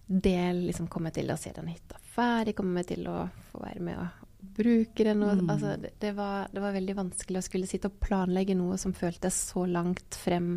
[0.07, 4.01] del liksom kommer til å se den hytta ferdig, kommer til å få være med
[4.03, 5.23] og bruke den.
[5.25, 5.51] Og, mm.
[5.53, 8.95] altså, det, det, var, det, var, veldig vanskelig å skulle sitte og planlegge noe som
[8.97, 10.57] føltes så langt frem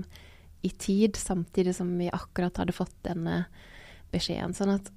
[0.66, 3.44] i tid, samtidig som vi akkurat hadde fått denne
[4.14, 4.56] beskjeden.
[4.58, 4.90] Sånn at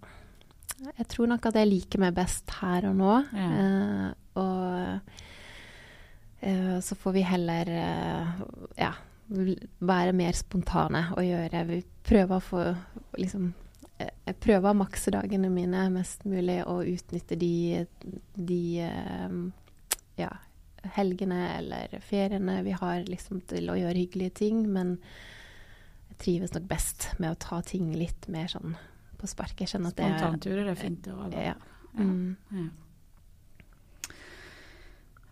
[0.78, 3.14] jeg tror nok at jeg liker meg best her og nå.
[3.34, 3.48] Ja.
[3.58, 5.00] Eh, og
[6.46, 8.42] eh, så får vi heller eh,
[8.78, 8.92] ja,
[9.28, 12.62] være mer spontane og gjøre Vi prøver å få
[13.18, 13.50] liksom
[13.98, 17.84] jeg prøver å makse dagene mine mest mulig og utnytte de,
[18.34, 19.38] de eh,
[20.20, 20.30] ja,
[20.98, 24.62] helgene eller feriene vi har liksom til å gjøre hyggelige ting.
[24.70, 24.96] Men
[26.12, 28.76] jeg trives nok best med å ta ting litt mer sånn
[29.18, 29.72] på sparket.
[29.74, 31.08] Spontanturer er fint.
[31.34, 31.56] Ja.
[31.98, 32.36] Mm.
[32.54, 32.68] ja.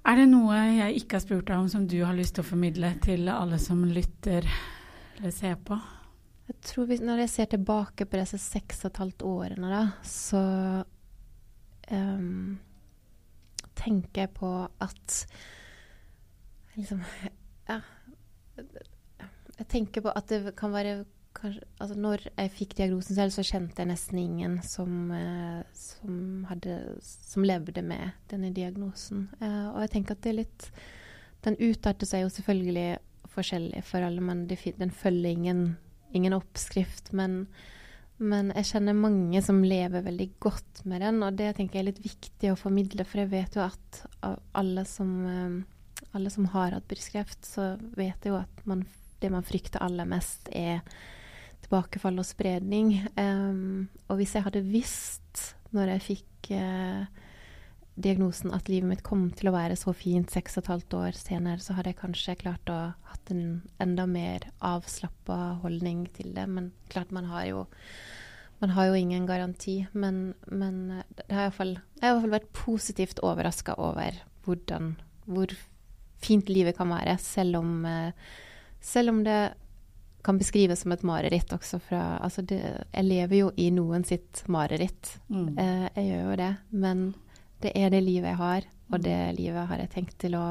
[0.06, 2.50] Er det noe jeg ikke har spurt deg om som du har lyst til å
[2.50, 4.46] formidle til alle som lytter
[5.18, 5.78] eller ser på?
[6.46, 9.82] Jeg tror vi, Når jeg ser tilbake på disse seks og et halvt årene, da,
[10.06, 10.42] så
[11.90, 12.58] um,
[13.76, 15.20] tenker jeg på at
[16.76, 17.02] liksom
[17.68, 17.80] Ja.
[19.56, 21.04] Jeg tenker på at det kan være
[21.36, 26.44] kanskje, altså Når jeg fikk diagnosen selv, så kjente jeg nesten ingen som, uh, som,
[26.48, 29.26] hadde, som levde med denne diagnosen.
[29.40, 30.70] Uh, og jeg tenker at det er litt
[31.44, 32.86] Den utarter seg jo selvfølgelig
[33.34, 35.60] forskjellig for alle, men det, den følger ingen
[36.16, 37.44] ingen oppskrift, men,
[38.18, 41.90] men, jeg kjenner mange som lever veldig godt med den, og det tenker jeg er
[41.92, 44.02] litt viktig å formidle, for jeg vet jo at
[44.56, 48.86] alle som, eh, alle som har hatt brystkreft, så vet jeg jo at man,
[49.22, 50.82] det man frykter aller mest, er
[51.66, 52.92] tilbakefall og spredning.
[53.18, 57.25] Um, og hvis jeg hadde visst når jeg fikk uh,
[57.96, 61.16] diagnosen at livet mitt kom til å være så fint seks og et halvt år
[61.16, 62.78] senere, så hadde jeg kanskje klart å
[63.08, 66.44] hatt en enda mer avslappa holdning til det.
[66.50, 67.64] Men klart, man har jo,
[68.60, 69.78] man har jo ingen garanti.
[69.96, 74.94] Men, men det har iallfall, jeg har iallfall vært positivt overraska over hvordan,
[75.24, 75.56] hvor
[76.22, 78.34] fint livet kan være, selv om, eh,
[78.80, 79.40] selv om det
[80.26, 82.58] kan beskrives som et mareritt også fra Altså, det,
[82.90, 85.16] jeg lever jo i noen sitt mareritt.
[85.30, 85.52] Mm.
[85.54, 86.50] Eh, jeg gjør jo det.
[86.74, 87.04] Men
[87.64, 90.46] det er det livet jeg har, og det livet har jeg tenkt til å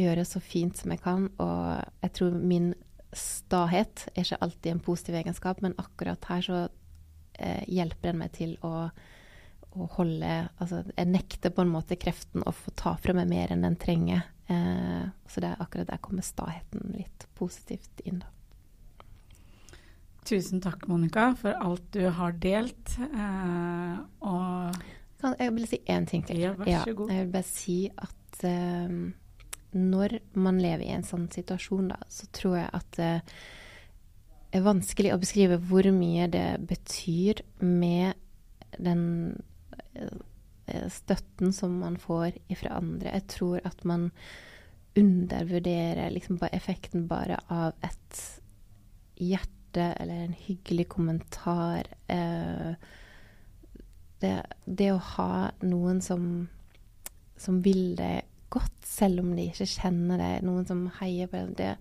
[0.00, 1.28] gjøre så fint som jeg kan.
[1.42, 2.72] Og jeg tror min
[3.16, 6.58] stahet er ikke alltid en positiv egenskap, men akkurat her så
[7.38, 8.90] eh, hjelper den meg til å,
[9.70, 13.52] å, holde Altså jeg nekter på en måte kreften å få ta fra meg mer
[13.52, 14.28] enn den trenger.
[14.50, 18.36] Eh, så det er akkurat der kommer staheten litt positivt inn, da.
[20.30, 22.92] Tusen takk, Monica, for alt du har delt.
[23.00, 24.76] Eh, og
[25.20, 26.40] kan, jeg vil si én ting til.
[26.42, 27.12] Ja, vær så god.
[27.14, 28.96] jeg vil bare si at uh,
[29.76, 33.12] når man lever i en sånn situasjon, da, så tror jeg at det
[34.50, 38.18] er vanskelig å beskrive hvor mye det betyr med
[38.78, 39.04] den
[39.94, 43.14] uh, støtten som man får fra andre.
[43.14, 44.10] Jeg tror at man
[44.98, 48.22] undervurderer liksom bare effekten bare av et
[49.20, 51.86] hjerte eller en hyggelig kommentar.
[52.10, 52.74] Uh,
[54.20, 56.24] det, det, å ha noen som,
[57.40, 61.74] som vil deg godt, selv om de ikke kjenner deg, noen som heier på det,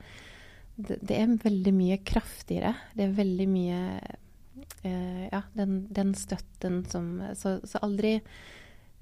[0.79, 2.73] det, det, er veldig mye kraft i det.
[2.95, 8.19] Det er veldig mye eh, Ja, den, den, støtten som så, så, aldri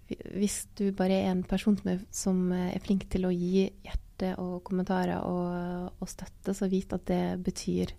[0.07, 4.33] Hvis du bare er en person som er, som er, flink til å gi hjerte
[4.41, 7.93] og kommentarer og, og støtte, så vit at det betyr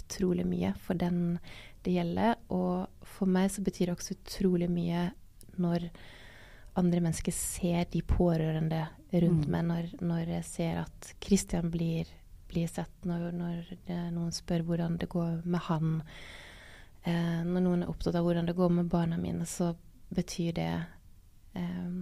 [0.00, 1.38] utrolig mye for den
[1.86, 2.38] det gjelder.
[2.54, 5.08] Og for meg så betyr det også utrolig mye
[5.60, 5.90] når
[6.78, 9.50] andre mennesker ser de pårørende rundt mm.
[9.52, 12.08] meg, når, når, jeg ser at Kristian blir,
[12.50, 13.72] blir sett, når, når
[14.14, 15.98] noen spør hvordan det går med han,
[17.02, 19.72] eh, når noen er opptatt av hvordan det går med barna mine, så
[20.14, 20.70] betyr det
[21.58, 21.92] eh,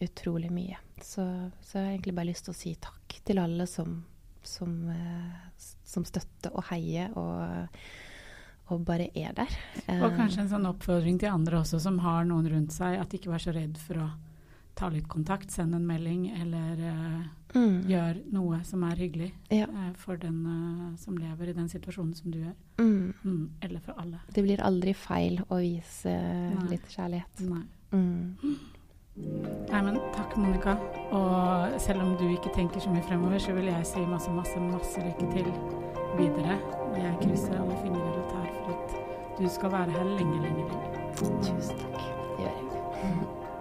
[0.00, 0.80] utrolig mye.
[1.02, 1.24] Så,
[1.60, 4.00] så, jeg har egentlig bare lyst til å si takk til alle som,
[4.44, 7.12] som, eh, som støtter og heier.
[7.16, 7.68] og
[8.72, 9.52] og bare er der.
[10.00, 13.30] Og kanskje en sånn oppfordring til andre også som har noen rundt seg, at ikke
[13.30, 14.08] vær så redd for å
[14.76, 17.20] ta litt kontakt, send en melding, eller uh,
[17.54, 17.76] mm.
[17.88, 19.64] gjør noe som er hyggelig ja.
[19.70, 22.54] uh, for den uh, som lever i den situasjonen som du gjør.
[22.82, 23.14] Mm.
[23.22, 24.20] Mm, eller for alle.
[24.36, 26.16] Det blir aldri feil å vise
[26.68, 27.44] litt kjærlighet.
[27.48, 27.64] Nei.
[27.96, 28.56] Mm.
[29.16, 30.76] Nei, men takk, Monica.
[31.16, 34.60] Og selv om du ikke tenker så mye fremover, så vil jeg si masse, masse,
[34.60, 35.48] masse lykke til
[36.20, 36.58] videre.
[37.00, 38.35] Jeg krysser alle fingre og tær
[39.38, 40.64] du skal være her lenge, lenge.
[41.16, 42.04] Tusen takk.
[42.36, 43.35] Det gjør jeg.